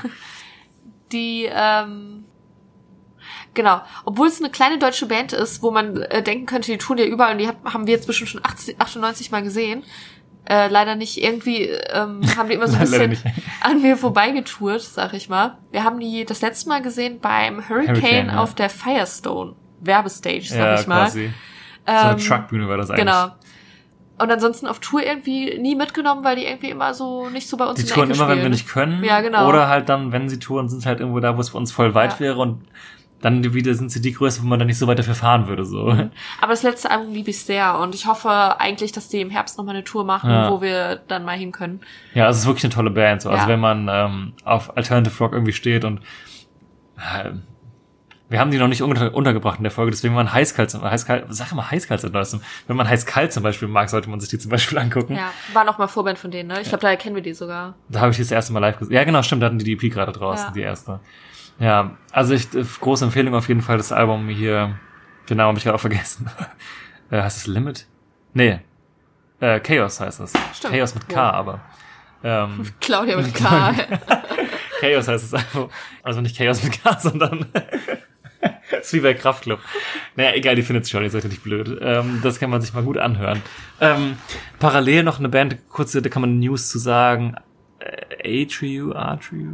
[1.11, 2.25] die ähm,
[3.59, 6.97] genau, obwohl es eine kleine deutsche Band ist, wo man äh, denken könnte, die tun
[6.97, 9.83] ja überall und die hat, haben wir jetzt bestimmt schon 80, 98 mal gesehen.
[10.45, 11.17] Äh, leider nicht.
[11.21, 13.17] Irgendwie ähm, haben die immer so ein bisschen
[13.61, 15.57] an mir vorbeigetourt, sag ich mal.
[15.71, 18.37] Wir haben die das letzte Mal gesehen beim Hurricane, Hurricane, ja.
[18.41, 21.03] auf der Firestone Werbestage, sag Ja, ich mal.
[21.03, 21.31] quasi.
[21.85, 23.05] So eine Ähm, Truckbühne war das eigentlich.
[23.05, 23.27] Genau.
[24.21, 27.65] Und ansonsten auf Tour irgendwie nie mitgenommen, weil die irgendwie immer so nicht so bei
[27.65, 28.43] uns Die in der touren immer, wenn spielen.
[28.43, 29.03] wir nicht können.
[29.03, 29.47] Ja, genau.
[29.47, 31.71] Oder halt dann, wenn sie touren, sind sie halt irgendwo da, wo es für uns
[31.71, 32.19] voll weit Ja.
[32.19, 32.61] wäre und
[33.21, 35.65] dann wieder sind sie die Größe, wo man dann nicht so weit dafür fahren würde,
[35.65, 35.89] so.
[35.89, 39.57] Aber das letzte Album liebe ich sehr und ich hoffe eigentlich, dass die im Herbst
[39.57, 40.49] nochmal eine Tour machen, Ja.
[40.51, 41.81] wo wir dann mal hin können.
[42.13, 43.29] Ja, also es ist wirklich eine tolle Band, so.
[43.29, 43.47] Also Ja.
[43.49, 45.99] wenn man ähm, auf Alternative Rock irgendwie steht und
[46.97, 47.31] äh,
[48.29, 51.25] wir haben die noch nicht unter, untergebracht in der Folge, deswegen wenn man heißkalt, heißkalt,
[51.29, 52.41] sag mal heißkalt neuestem.
[52.67, 55.15] Wenn man heißkalt zum Beispiel mag, sollte man sich die zum Beispiel angucken.
[55.15, 56.61] Ja, war noch mal Vorband von denen, ne?
[56.61, 57.73] Ich glaube, da kennen wir die sogar.
[57.89, 58.93] Da habe ich die das erste Mal live gesehen.
[58.93, 60.99] Ja, genau, stimmt, da hatten die die EP gerade draußen, die erste.
[61.59, 64.79] Ja, also ich, äh, große Empfehlung auf jeden Fall, das Album hier,
[65.29, 66.29] den Namen habe ich gerade auch vergessen.
[67.11, 67.85] äh, heißt es Limit?
[68.33, 68.59] Nee,
[69.39, 70.33] äh, Chaos heißt es.
[70.53, 70.73] Stimmt.
[70.73, 71.31] Chaos mit K, Ja.
[71.31, 71.61] aber.
[72.23, 73.73] Ähm, Claudia mit K.
[74.81, 75.69] Chaos heißt es einfach.
[76.03, 77.45] Also nicht Chaos mit K, sondern
[78.81, 79.59] ist wie bei Kraftclub.
[80.15, 81.79] Naja, egal, die findet schon, ihr seid ja nicht blöd.
[81.81, 83.41] Ähm, das kann man sich mal gut anhören.
[83.79, 84.17] Ähm,
[84.59, 87.35] parallel noch eine Band, kurze, da kann man News zu sagen.
[87.79, 89.49] Äh, Atrio, Atrio.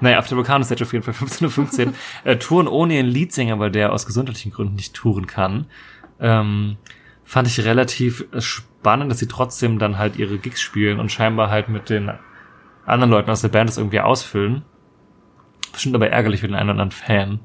[0.00, 1.92] Naja, auf der Vulkan Stage auf jeden Fall 15.15 Uhr.
[2.24, 5.66] äh, touren ohne ihren Leadsänger, weil der aus gesundheitlichen Gründen nicht touren kann.
[6.18, 6.76] Ähm,
[7.24, 11.68] fand ich relativ spannend, dass sie trotzdem dann halt ihre Gigs spielen und scheinbar halt
[11.68, 12.10] mit den
[12.86, 14.64] anderen Leuten aus der Band das irgendwie ausfüllen.
[15.72, 17.40] Bestimmt aber ärgerlich für den einen oder anderen Fan.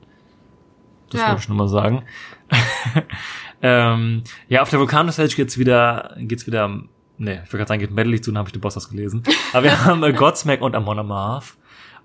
[1.11, 1.27] Das Ja.
[1.29, 2.03] wollte ich nur mal sagen.
[3.61, 6.69] ähm, ja, auf der Volcano Stage geht's wieder, geht's wieder,
[7.17, 9.23] nee, ich wollte gerade sagen, geht Medley zu, dann habe ich den Boss ausgelesen.
[9.53, 11.55] Aber wir haben äh, Godsmack und Amon Amarth.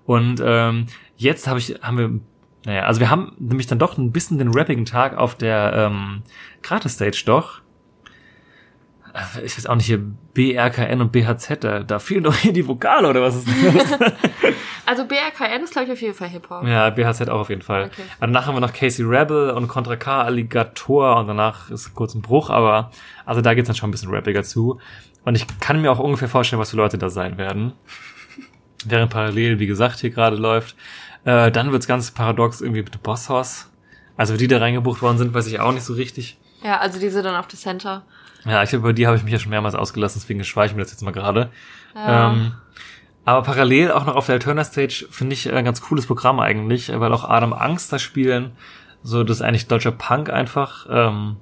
[0.05, 0.87] Und ähm,
[1.17, 2.19] jetzt habe ich, haben wir,
[2.65, 6.23] naja, also wir haben nämlich dann doch ein bisschen den rappigen Tag auf der ähm,
[6.63, 7.61] Gratis-Stage doch.
[9.43, 9.99] Ich weiß auch nicht, hier
[10.33, 14.13] BRKN und BHZ, da, da fehlen doch hier die Vokale oder was ist das?
[14.85, 16.65] Also BRKN ist, glaube ich, auf jeden Fall Hip-Hop.
[16.65, 17.85] Ja, BHZ auch auf jeden Fall.
[17.85, 18.01] Okay.
[18.19, 22.21] Danach haben wir noch Casey Rebel und Contra K Alligator und danach ist kurz ein
[22.21, 22.91] Bruch, aber
[23.25, 24.79] also da geht's dann schon ein bisschen rappiger zu.
[25.23, 27.73] Und ich kann mir auch ungefähr vorstellen, was für Leute da sein werden.
[28.89, 30.75] Während parallel, wie gesagt, hier gerade läuft.
[31.23, 33.71] Äh, dann wird's ganz paradox irgendwie mit Boss Hoss.
[34.17, 36.37] Also wie die da reingebucht worden sind, weiß ich auch nicht so richtig.
[36.63, 38.03] Ja, also diese dann auf der Center.
[38.45, 40.75] Ja, ich glaube, über die habe ich mich ja schon mehrmals ausgelassen, deswegen schweige ich
[40.75, 41.49] mir das jetzt mal gerade.
[41.95, 42.31] Ja.
[42.31, 42.53] Ähm,
[43.23, 46.39] aber parallel auch noch auf der Alterna Stage finde ich äh, ein ganz cooles Programm
[46.39, 48.51] eigentlich, äh, weil auch Adam Angst da spielen.
[49.03, 50.87] So, das ist eigentlich deutscher Punk einfach.
[50.89, 51.37] Ähm,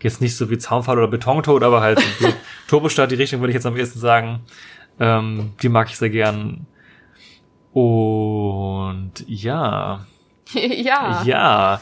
[0.00, 2.28] jetzt nicht so wie Zaunfall oder Betontod, aber halt so
[2.66, 4.40] Turbostadt, die Richtung würde ich jetzt am ehesten sagen.
[5.00, 6.66] Ähm, die mag ich sehr gern.
[7.72, 10.06] Und ja,
[10.52, 11.22] ja.
[11.24, 11.80] ja.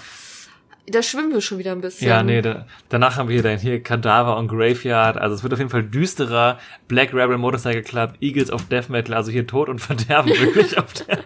[0.87, 2.09] Da schwimmen wir schon wieder ein bisschen.
[2.09, 5.17] Ja, nee, da, danach haben wir hier dann hier Kadaver und Graveyard.
[5.19, 6.59] Also es wird auf jeden Fall düsterer.
[6.89, 10.93] Black Rebel Motorcycle Club, Eagles of Death Metal, also hier Tod und Verderben wirklich auf
[10.95, 11.19] der,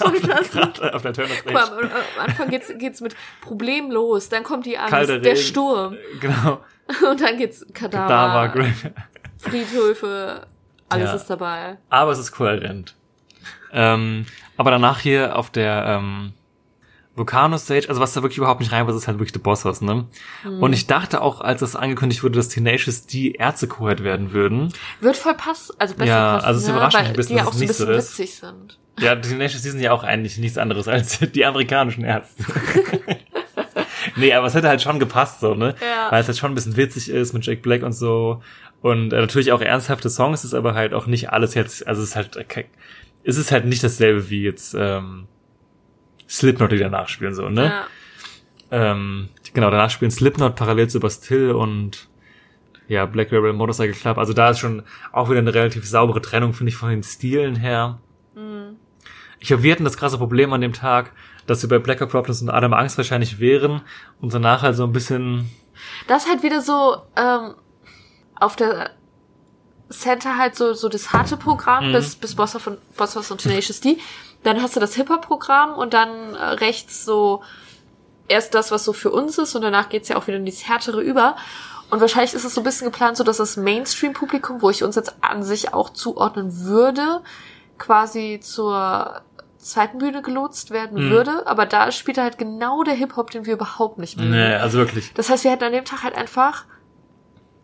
[0.00, 1.90] auf der, Grad- auf der Turner Guck mal, am,
[2.24, 5.42] Anfang geht's, geht's mit Problem los, dann kommt die Angst, Kalter der Regen.
[5.42, 6.60] Sturm Genau.
[7.10, 8.94] und dann geht's Kadaver, Kadaver, Graveyard.
[9.38, 10.46] Friedhöfe,
[10.88, 11.16] alles Ja.
[11.16, 11.78] ist dabei.
[11.90, 12.94] Aber es ist kohärent.
[13.72, 14.26] Ähm,
[14.56, 16.32] aber danach hier auf der ähm,
[17.14, 19.80] Vulcano Stage, also was da wirklich überhaupt nicht reinpasst, ist halt wirklich The Boss Hoss,
[19.80, 20.06] ne?
[20.44, 24.72] Und ich dachte auch, als das angekündigt wurde, dass Tenacious die Ärzte kohört werden würden.
[25.00, 26.72] Wird voll passen, also besser Ja, passen, also es ne?
[26.74, 28.18] überrascht mich Weil ein bisschen, ja dass auch es so ein nicht so bisschen ist.
[28.18, 28.78] witzig sind.
[28.98, 32.44] Ja, Tenacious, die sind ja auch eigentlich nichts anderes als die amerikanischen Ärzte.
[34.16, 35.74] nee, aber es hätte halt schon gepasst, so, ne?
[35.80, 36.10] Ja.
[36.10, 38.42] Weil es halt schon ein bisschen witzig ist mit Jack Black und so.
[38.82, 42.10] Und äh, natürlich auch ernsthafte Songs, ist aber halt auch nicht alles jetzt, also es
[42.10, 42.64] ist halt, äh,
[43.24, 45.26] es ist halt nicht dasselbe wie jetzt ähm,
[46.28, 47.64] Slipknot, die danach spielen, so, ne?
[47.64, 47.86] Ja.
[48.70, 52.08] Ähm, genau, danach spielen Slipknot parallel zu Bastille und
[52.88, 54.18] ja, Black Rebel Motorcycle Club.
[54.18, 57.56] Also da ist schon auch wieder eine relativ saubere Trennung, finde ich, von den Stilen
[57.56, 58.00] her.
[59.40, 61.12] Ich glaube, wir hatten das krasse Problem an dem Tag,
[61.46, 63.82] dass wir bei Blacker Problems und Adam Angst wahrscheinlich wären
[64.20, 65.50] und danach halt so ein bisschen,
[66.08, 67.54] Das ist halt wieder so, ähm,
[68.38, 68.90] auf der
[69.88, 71.92] Center halt so, so das harte Programm Mhm.
[71.92, 73.98] bis, bis Boss of, Boss of und Tenacious D.
[74.42, 77.42] Dann hast du das Hip-Hop-Programm und dann äh, rechts so
[78.28, 80.68] erst das, was so für uns ist und danach geht's ja auch wieder in dieses
[80.68, 81.36] härtere über.
[81.90, 84.96] Und wahrscheinlich ist es so ein bisschen geplant, so dass das Mainstream-Publikum, wo ich uns
[84.96, 87.20] jetzt an sich auch zuordnen würde,
[87.78, 89.22] quasi zur
[89.66, 91.10] zweiten Bühne gelotst werden Mhm.
[91.10, 91.46] würde.
[91.46, 94.30] Aber da spielt halt genau der Hip-Hop, den wir überhaupt nicht mögen.
[94.30, 95.12] nee, also wirklich.
[95.14, 96.64] Das heißt, wir hätten an dem Tag halt einfach,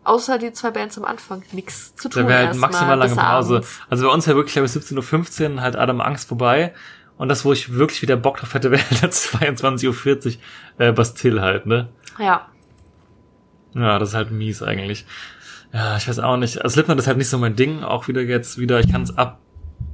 [0.03, 2.23] außer die zwei Bands am Anfang, nichts zu tun.
[2.23, 3.55] Da wäre halt maximal lange bis Pause.
[3.55, 3.79] abends.
[3.89, 6.73] Also bei uns wäre wirklich, ich, 17.15 Uhr halt Adam Angst vorbei.
[7.17, 10.37] Und das, wo ich wirklich wieder Bock drauf hätte, wäre halt 22.40
[10.79, 11.89] Uhr äh, Bastille halt, ne?
[12.19, 12.47] Ja.
[13.75, 15.05] Ja, das ist halt mies eigentlich.
[15.71, 16.61] Ja, ich weiß auch nicht.
[16.61, 17.83] Also Slipknot ist halt nicht so mein Ding.
[17.83, 19.39] Auch wieder jetzt wieder, ich kann es ab,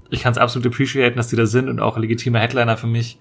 [0.10, 3.20] ich kann es absolut appreciaten, dass die da sind und auch legitime Headliner für mich.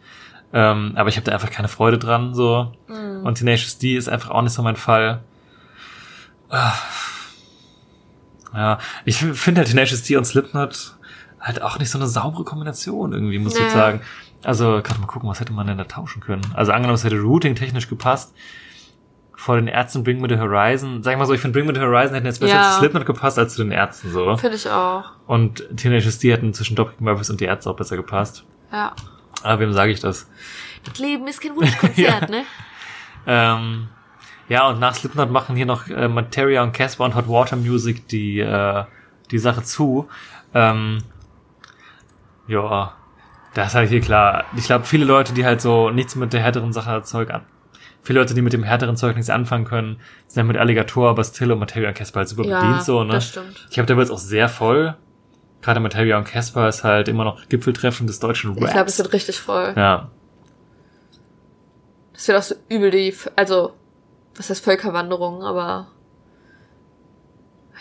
[0.53, 2.72] Ähm, aber ich habe da einfach keine Freude dran, so.
[2.89, 5.22] Und Tenacious D ist einfach auch nicht so mein Fall.
[6.49, 6.72] Ah.
[8.55, 10.97] Ja, ich finde halt Tenacious D und Slipknot
[11.41, 13.64] halt auch nicht so eine saubere Kombination irgendwie, muss ich Nee.
[13.66, 14.01] jetzt sagen.
[14.43, 16.43] Also, gerade mal gucken, was hätte man denn da tauschen können?
[16.55, 18.32] Also angenommen, es hätte Routing technisch gepasst.
[19.41, 21.05] Vor den Ärzten Bring Me the Horizon.
[21.05, 22.72] Sag ich mal so, ich finde Bring Me the Horizon hätten jetzt besser Ja.
[22.72, 24.36] zu Slipknot gepasst als zu den Ärzten so.
[24.36, 25.05] Finde ich auch.
[25.28, 28.45] Und Tenacious D hätten zwischen Dropkick Murphys und die Ärzte auch besser gepasst.
[28.72, 28.93] Ja.
[29.45, 30.28] Aber wem sage ich das?
[30.82, 32.43] Das Leben ist kein Wunschkonzert, ne?
[33.28, 33.86] Ähm,
[34.49, 38.09] ja, und nach Slipknot machen hier noch äh, Materia und Casper und Hot Water Music
[38.09, 38.84] die, äh,
[39.30, 40.09] die Sache zu.
[40.53, 40.99] Ähm,
[42.49, 42.93] ja,
[43.55, 44.47] das ist halt hier klar.
[44.57, 47.43] Ich glaube, viele Leute, die halt so nichts mit der härteren Sache Zeug an.
[48.09, 51.61] Viele Leute, die mit dem härteren Zeug nichts anfangen können, sind mit Alligator, Bastille und
[51.61, 53.12] Materia und Casper halt super Ja, bedient so, ne?
[53.12, 53.66] das stimmt.
[53.68, 54.96] Ich glaube, der wird auch sehr voll.
[55.61, 58.64] Gerade Materia und Casper ist halt immer noch Gipfeltreffen des deutschen Raps.
[58.64, 59.74] Ich glaube, es wird richtig voll.
[59.76, 60.11] ja,
[62.14, 63.74] Das wird auch so übel die, also,
[64.36, 65.88] was heißt Völkerwanderung, aber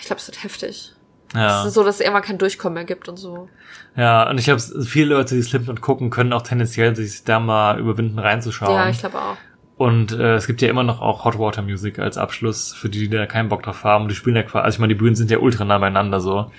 [0.01, 0.93] ich glaube, es wird heftig.
[1.35, 1.61] ja.
[1.61, 3.47] Es ist so, dass es irgendwann kein Durchkommen mehr gibt und so.
[3.95, 7.79] Ja, und ich glaube, viele Leute, die Slipknot gucken, können auch tendenziell sich da mal
[7.79, 8.75] überwinden, reinzuschauen.
[8.75, 9.37] Ja, ich glaube auch.
[9.77, 13.07] Und äh, es gibt ja immer noch auch Hot Water Music als Abschluss, für die,
[13.07, 14.07] die da keinen Bock drauf haben.
[14.07, 16.51] Die spielen ja quasi, also ich meine, die Bühnen sind ja ultra nah beieinander so.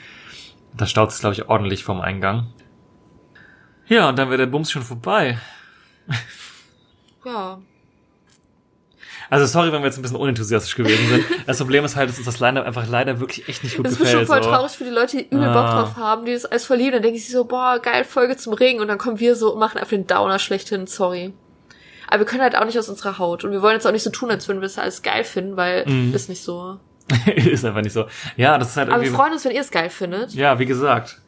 [0.76, 2.46] Da staut es, glaube ich, ordentlich vom Eingang.
[3.88, 5.38] Ja, und dann wäre der Bums schon vorbei.
[7.24, 7.58] Ja.
[9.30, 11.24] Also sorry, wenn wir jetzt ein bisschen unenthusiastisch gewesen sind.
[11.46, 13.92] Das Problem ist halt, dass uns das Line-Up einfach leider wirklich echt nicht gut Das
[13.92, 14.20] ist gefällt.
[14.20, 14.56] bestimmt voll so.
[14.56, 15.80] traurig für die Leute, die übel Bock Ah.
[15.82, 16.92] drauf haben, die das alles verlieben.
[16.92, 18.80] Dann denken sie so, boah, geil, Folge zum Regen.
[18.80, 21.34] Und dann kommen wir so und machen einfach den Downer schlechthin, sorry.
[22.08, 23.44] Aber wir können halt auch nicht aus unserer Haut.
[23.44, 25.56] Und wir wollen jetzt auch nicht so tun, als würden wir das alles geil finden,
[25.56, 26.14] weil Mhm.
[26.14, 26.78] ist nicht so.
[27.36, 28.06] ist einfach nicht so.
[28.36, 30.34] Ja, das ist halt Aber wir freuen uns, wenn ihr es geil findet.
[30.34, 31.20] Ja, wie gesagt,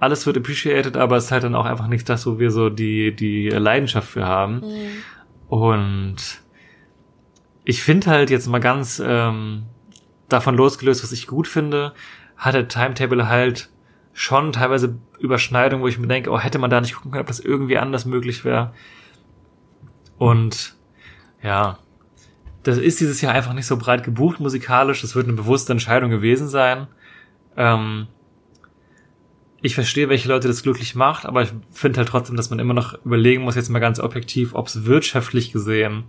[0.00, 2.70] alles wird appreciated, aber es ist halt dann auch einfach nicht das, wo wir so
[2.70, 4.62] die, die Leidenschaft für haben.
[5.48, 6.16] Und
[7.64, 9.64] ich finde halt jetzt mal ganz ähm,
[10.28, 11.92] davon losgelöst, was ich gut finde,
[12.36, 13.68] hat der Timetable halt
[14.12, 17.28] schon teilweise Überschneidungen, wo ich mir denke, oh, hätte man da nicht gucken können, ob
[17.28, 18.72] das irgendwie anders möglich wäre.
[20.18, 20.76] Und
[21.42, 21.78] ja,
[22.62, 25.00] das ist dieses Jahr einfach nicht so breit gebucht musikalisch.
[25.00, 26.86] Das wird eine bewusste Entscheidung gewesen sein.
[27.56, 28.08] Ähm,
[29.60, 32.74] ich verstehe, welche Leute das glücklich macht, aber ich finde halt trotzdem, dass man immer
[32.74, 36.04] noch überlegen muss, jetzt mal ganz objektiv, ob es wirtschaftlich gesehen,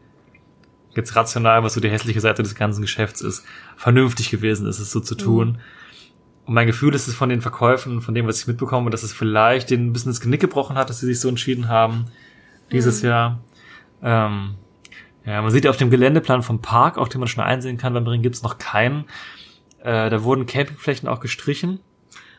[0.95, 3.45] jetzt rational, was so die hässliche Seite des ganzen Geschäfts ist,
[3.75, 5.59] vernünftig gewesen ist, es so zu tun.
[6.45, 9.13] Und mein Gefühl ist es von den Verkäufen, von dem, was ich mitbekomme, dass es
[9.13, 12.05] vielleicht denen ein bisschen das Genick gebrochen hat, dass sie sich so entschieden haben
[12.71, 13.39] dieses Jahr.
[14.03, 14.55] Ähm,
[15.25, 18.07] ja, man sieht auf dem Geländeplan vom Park, auch den man schon einsehen kann, beim
[18.07, 19.05] Ring gibt's noch keinen.
[19.83, 21.79] Äh, da wurden Campingflächen auch gestrichen,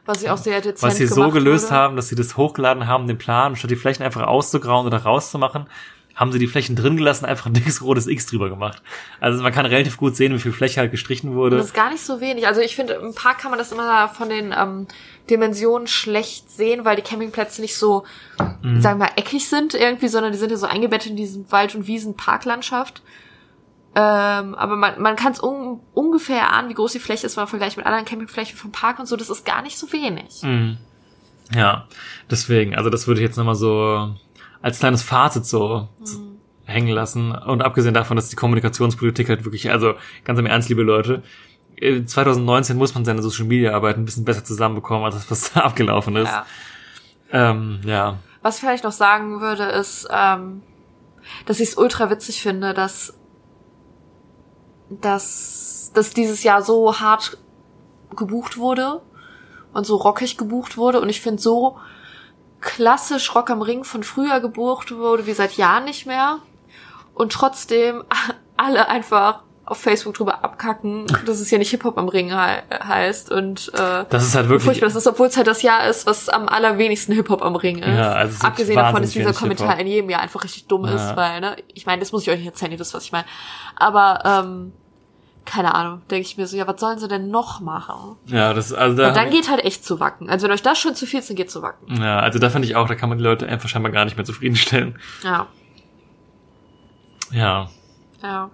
[0.07, 1.75] Was ich auch sehr dezent was sie so gelöst wurde.
[1.75, 5.67] haben, dass sie das hochgeladen haben, den Plan, statt die Flächen einfach auszugrauen oder rauszumachen,
[6.15, 8.83] haben sie die Flächen drin gelassen, einfach ein dickes rotes X drüber gemacht.
[9.21, 11.57] Also man kann relativ gut sehen, wie viel Fläche halt gestrichen Und wurde.
[11.57, 12.47] das ist gar nicht so wenig.
[12.47, 14.87] Also ich finde, im Park kann man das immer von den ähm,
[15.29, 18.05] Dimensionen schlecht sehen, weil die Campingplätze nicht so,
[18.62, 18.81] Mhm.
[18.81, 21.75] sagen wir mal, eckig sind irgendwie, sondern die sind ja so eingebettet in diesen Wald-
[21.75, 23.03] und Wiesen-Parklandschaft.
[23.95, 27.43] Ähm, aber man, man kann es un ungefähr erahnen, wie groß die Fläche ist, wenn
[27.43, 29.16] man vergleicht mit anderen Campingflächen vom Park und so.
[29.16, 30.43] Das ist gar nicht so wenig.
[30.43, 30.79] Mhm.
[31.53, 31.89] Ja,
[32.31, 34.14] deswegen, also das würde ich jetzt nochmal so
[34.62, 35.89] als kleines Fazit so
[36.64, 37.33] hängen lassen.
[37.33, 41.25] Und abgesehen davon, dass die Kommunikationspolitik halt wirklich, also ganz im Ernst, liebe Leute,
[41.81, 45.61] 2019 muss man seine Social Media Arbeit ein bisschen besser zusammenbekommen, als das, was da
[45.64, 46.31] abgelaufen ist.
[46.31, 46.47] Ja.
[47.33, 48.18] Ähm, ja.
[48.43, 50.62] Was ich vielleicht noch sagen würde, ist, ähm,
[51.47, 53.14] dass ich es ultra witzig finde, dass,
[54.89, 57.39] dass, dass dieses Jahr so hart
[58.16, 59.03] gebucht wurde
[59.72, 61.01] und so rockig gebucht wurde.
[61.01, 61.78] Und ich finde so,
[62.61, 66.39] klassisch Rock am Ring von früher gebucht wurde, wie seit Jahren nicht mehr.
[67.14, 68.05] Und trotzdem
[68.57, 72.35] alle einfach auf Facebook drüber abkacken, dass es ja nicht Hip-Hop am Ring he
[72.85, 73.31] heißt.
[73.31, 74.64] Und äh, Das ist halt wirklich.
[74.64, 77.79] furchtbar das ist, obwohl es halt das Jahr ist, was am allerwenigsten Hip-Hop am Ring
[77.79, 77.87] ist.
[77.97, 80.95] Ja, also Abgesehen davon, dass dieser Kommentar in jedem Jahr einfach richtig dumm Ja.
[80.95, 83.12] ist, weil, ne, ich meine, das muss ich euch nicht erzählen, ihr wisst, was ich
[83.12, 83.25] meine.
[83.77, 84.73] Aber, ähm,
[85.47, 88.16] keine Ahnung, denke ich mir so, ja, was sollen sie denn noch machen?
[88.27, 89.09] Ja, das also da.
[89.09, 90.29] Und dann geht halt echt zu wacken.
[90.29, 92.01] Also wenn euch das schon zu viel ist, dann geht zu wacken.
[92.03, 94.16] ja, also da fand ich auch, da kann man die Leute einfach scheinbar gar nicht
[94.16, 94.99] mehr zufriedenstellen.
[95.25, 95.47] Ja,
[97.33, 97.68] Ja.
[98.23, 98.51] ja.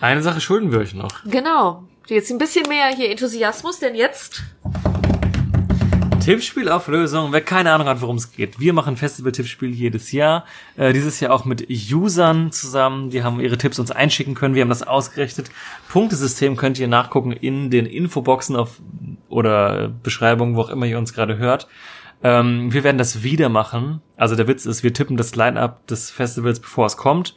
[0.00, 1.10] Eine Sache schulden wir euch noch.
[1.26, 1.84] Genau.
[2.06, 4.42] Jetzt ein bisschen mehr hier Enthusiasmus, denn jetzt
[6.20, 7.32] Tippspielauflösung.
[7.32, 8.58] Wer keine Ahnung hat, worum es geht.
[8.58, 10.46] Wir machen Festival-Tippspiel jedes Jahr.
[10.76, 13.10] Äh, dieses Jahr auch mit Usern zusammen.
[13.10, 14.54] Die haben ihre Tipps uns einschicken können.
[14.54, 15.50] Wir haben das ausgerechnet.
[15.88, 18.80] Punktesystem könnt ihr nachgucken in den Infoboxen auf
[19.28, 21.68] oder Beschreibungen, wo auch immer ihr uns gerade hört.
[22.22, 24.00] Ähm, wir werden das wieder machen.
[24.16, 27.34] Also der Witz ist, wir tippen das Line-Up des Festivals, bevor es kommt.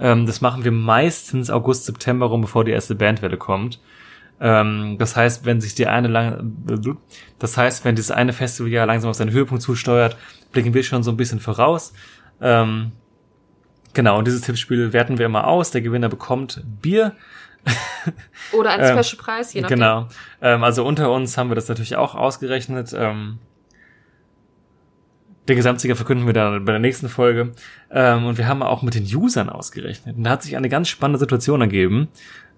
[0.00, 3.80] Ähm, das machen wir meistens August, September rum, bevor die erste Bandwelle kommt.
[4.40, 6.54] Ähm, das heißt, wenn sich die eine lang,
[7.38, 10.16] das heißt, wenn dieses eine Festivaljahr langsam auf seinen Höhepunkt zusteuert,
[10.52, 11.92] blicken wir schon so ein bisschen voraus.
[12.40, 12.92] Ähm,
[13.92, 15.70] genau, und dieses Tippspiel werten wir immer aus.
[15.70, 17.14] Der Gewinner bekommt Bier.
[18.52, 19.78] oder ein Ähm, Special-Preis, je nachdem.
[19.78, 20.08] Genau.
[20.40, 22.94] Ähm, also unter uns haben wir das natürlich auch ausgerechnet.
[22.96, 23.38] Ähm,
[25.50, 27.52] den Gesamtsieger verkünden wir dann bei der nächsten Folge.
[27.90, 30.16] Ähm, und wir haben auch mit den Usern ausgerechnet.
[30.16, 32.08] Und da hat sich eine ganz spannende Situation ergeben.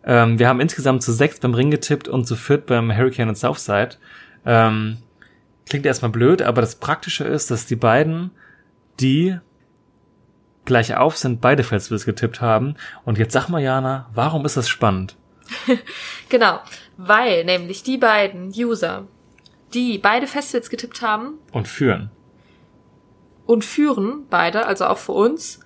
[0.04, 3.36] Ähm, wir haben insgesamt zu sechs beim Ring getippt und zu viert beim Hurricane und
[3.36, 3.96] Southside.
[4.44, 4.98] Ähm,
[5.68, 8.30] klingt erstmal blöd, aber das Praktische ist, dass die beiden,
[9.00, 9.38] die
[10.64, 12.76] gleich auf sind, beide Festivals getippt haben.
[13.04, 15.16] Und jetzt sag mal, Jana, warum ist das spannend?
[16.28, 16.60] Genau,
[16.96, 19.06] weil nämlich die beiden User,
[19.74, 22.10] die beide Festivals getippt haben Und führen.
[23.46, 25.60] Und führen, beide, also auch für uns,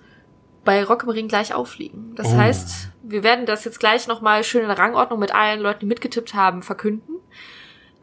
[0.65, 2.13] bei Rock im Ring gleich aufliegen.
[2.15, 2.37] Das Oh.
[2.37, 5.85] heißt, wir werden das jetzt gleich nochmal schön in der Rangordnung mit allen Leuten, die
[5.85, 7.15] mitgetippt haben, verkünden.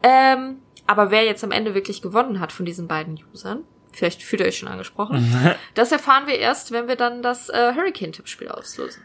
[0.01, 0.57] Ähm,
[0.87, 4.47] aber wer jetzt am Ende wirklich gewonnen hat von diesen beiden Usern, vielleicht fühlt ihr
[4.47, 9.03] euch schon angesprochen, das erfahren wir erst, wenn wir dann das äh, Hurricane-Tippspiel auslösen.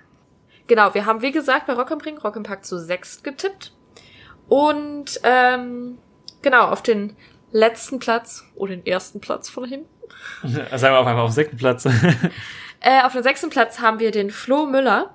[0.66, 3.73] Genau, wir haben wie gesagt bei Rock am Ring, Rock im Park zu sechs getippt.
[4.49, 5.99] Und ähm,
[6.43, 7.16] genau, auf den
[7.53, 9.89] letzten Platz oder den ersten Platz von hinten.
[10.42, 11.88] Sagen wir auf einfach auf dem sechsten Platz.
[12.82, 15.14] Äh, auf dem sechsten Platz haben wir den Flo Müller.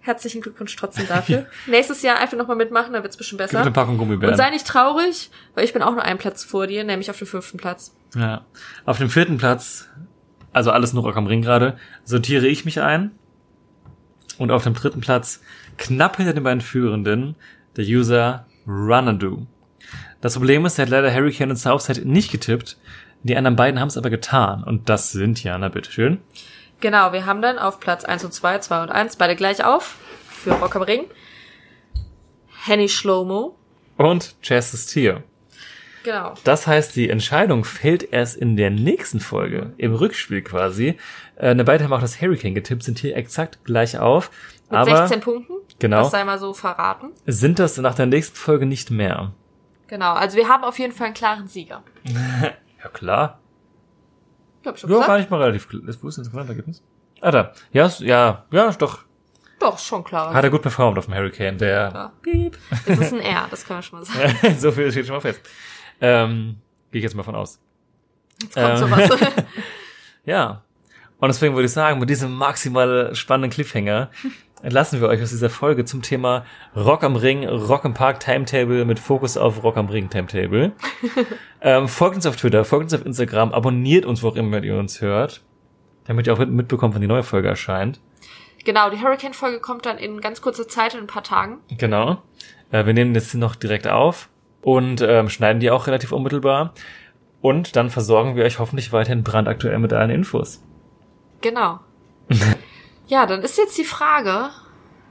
[0.00, 1.44] Herzlichen Glückwunsch trotzdem dafür.
[1.66, 3.60] Nächstes Jahr einfach nochmal mitmachen, dann wird's bestimmt Gib besser.
[3.60, 4.32] eine Packung Gummibären.
[4.32, 7.18] Und sei nicht traurig, weil ich bin auch nur einen Platz vor dir, nämlich auf
[7.18, 7.94] dem fünften Platz.
[8.16, 8.46] Ja.
[8.86, 9.90] Auf dem vierten Platz,
[10.54, 13.10] also alles nur Rock am Ring gerade, sortiere ich mich ein.
[14.38, 15.42] Und auf dem dritten Platz,
[15.76, 17.36] knapp hinter den beiden Führenden,
[17.76, 19.46] der User Runadoo.
[20.22, 22.78] Das Problem ist, er hat leider Hurricane und Southside nicht getippt.
[23.22, 24.64] Die anderen beiden haben es aber getan.
[24.64, 26.18] Und das sind ja, na bitteschön.
[26.80, 29.96] Genau, wir haben dann auf Platz 1 und 2, 2 und 1, beide gleich auf,
[30.28, 31.04] für Rock am Ring.
[32.64, 33.56] Henny Schlomo.
[33.98, 35.22] Und Chess ist hier.
[36.02, 36.34] Genau.
[36.44, 40.96] Das heißt, die Entscheidung fällt erst in der nächsten Folge, im Rückspiel quasi.
[41.36, 44.30] Äh, beide haben auch das Hurricane getippt, sind hier exakt gleich auf.
[44.70, 45.54] Mit aber 16 Punkten.
[45.78, 46.02] Genau.
[46.02, 47.10] Das sei mal so verraten.
[47.26, 49.32] sind das nach der nächsten Folge nicht mehr.
[49.88, 51.82] Genau, also wir haben auf jeden Fall einen klaren Sieger.
[52.82, 53.40] Ja, klar.
[54.64, 55.20] Hab ich schon Ja, gar gesagt?
[55.20, 55.82] nicht mal relativ klar.
[56.02, 56.82] Wo ist das Ergebnis?
[57.20, 57.52] Ah, da.
[57.72, 59.00] Ja, ist- ja, ja, ist doch.
[59.58, 60.32] Doch, schon klar.
[60.32, 61.90] Hat er gut performt auf dem Hurricane, der.
[61.94, 62.12] Ja.
[62.22, 62.56] Piep.
[62.86, 64.54] Es ist ein R, das können wir schon mal sagen.
[64.58, 65.40] so viel steht schon mal fest.
[66.00, 66.56] Ähm,
[66.90, 67.60] Gehe ich jetzt mal von aus.
[68.42, 68.76] Jetzt kommt Ähm.
[68.76, 69.10] sowas.
[70.24, 70.62] Ja.
[71.18, 74.10] Und deswegen würde ich sagen, mit diesem maximal spannenden Cliffhanger
[74.62, 76.44] entlassen wir euch aus dieser Folge zum Thema
[76.76, 80.72] Rock am Ring, Rock im Park Timetable mit Fokus auf Rock am Ring Timetable.
[81.60, 84.76] ähm, folgt uns auf Twitter, folgt uns auf Instagram, abonniert uns, wo auch immer ihr
[84.76, 85.42] uns hört,
[86.04, 88.00] damit ihr auch mit- mitbekommt, wenn die neue Folge erscheint.
[88.64, 91.58] genau, die Hurricane-Folge kommt dann in ganz kurzer Zeit, in ein paar Tagen.
[91.78, 92.22] Genau.
[92.70, 94.28] Äh, wir nehmen das noch direkt auf
[94.62, 96.74] und ähm, schneiden die auch relativ unmittelbar.
[97.42, 100.62] Und dann versorgen wir euch hoffentlich weiterhin brandaktuell mit allen Infos.
[101.40, 101.80] Genau.
[103.10, 104.50] ja, dann ist jetzt die Frage,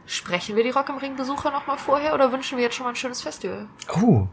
[0.06, 2.91] sprechen wir die Rock am Ring-Besucher noch mal vorher oder wünschen wir jetzt schon mal
[2.91, 3.68] ein schönes Festival?
[4.02, 4.28] Oh.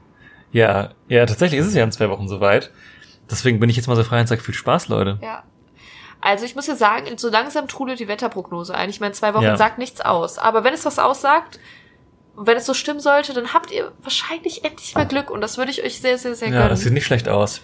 [0.52, 2.70] Ja, ja, tatsächlich ist es ja in zwei Wochen soweit.
[3.30, 5.18] Deswegen bin ich jetzt mal so frei und sage viel Spaß, Leute.
[5.20, 5.42] Ja.
[6.20, 8.88] Also ich muss ja sagen, so langsam trudelt die Wetterprognose ein.
[8.88, 9.56] Ich meine, zwei Wochen Ja.
[9.56, 10.38] sagt nichts aus.
[10.38, 11.58] Aber wenn es was aussagt,
[12.36, 15.30] und wenn es so stimmen sollte, dann habt ihr wahrscheinlich endlich mal Glück.
[15.30, 16.68] Und das würde ich euch sehr, sehr, sehr Ja, gönnen.
[16.70, 17.60] das sieht nicht schlecht aus.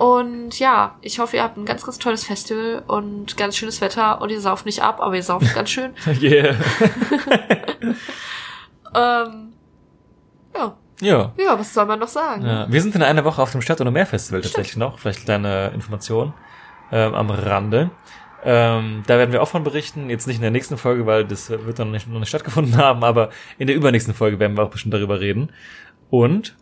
[0.00, 4.22] Und ja, ich hoffe, ihr habt ein ganz, ganz tolles Festival und ganz schönes Wetter
[4.22, 5.92] und ihr sauft nicht ab, aber ihr sauft ganz schön.
[6.22, 6.54] Yeah.
[8.92, 9.52] Ähm,
[10.56, 11.32] ja, Ja.
[11.36, 12.44] Ja, was soll man noch sagen?
[12.44, 12.66] ja.
[12.72, 14.98] Wir sind in einer Woche auf dem Stadt- und Meerfestival tatsächlich noch.
[14.98, 16.32] Vielleicht kleine Information
[16.90, 17.90] ähm, am Rande.
[18.42, 20.10] Ähm, da werden wir auch von berichten.
[20.10, 23.04] Jetzt nicht in der nächsten Folge, weil das wird dann nicht, noch nicht stattgefunden haben,
[23.04, 23.28] aber
[23.58, 25.52] in der übernächsten Folge werden wir auch bestimmt darüber reden.
[26.08, 26.56] Und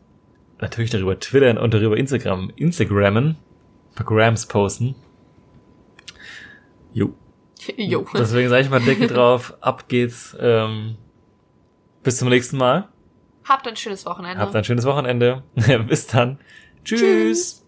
[0.61, 3.37] natürlich darüber twittern und darüber Instagram, Instagrammen,
[3.95, 4.95] paar Grams posten.
[6.93, 7.15] Jo.
[7.77, 8.07] Jo.
[8.15, 10.37] Deswegen sage ich mal Decke drauf, ab geht's.
[10.41, 10.97] Ähm,
[12.03, 12.89] bis zum nächsten Mal.
[13.45, 14.41] Habt ein schönes Wochenende.
[14.41, 15.43] Habt ein schönes Wochenende.
[15.89, 16.39] bis dann.
[16.85, 17.01] Tschüss.
[17.01, 17.68] Tschüss.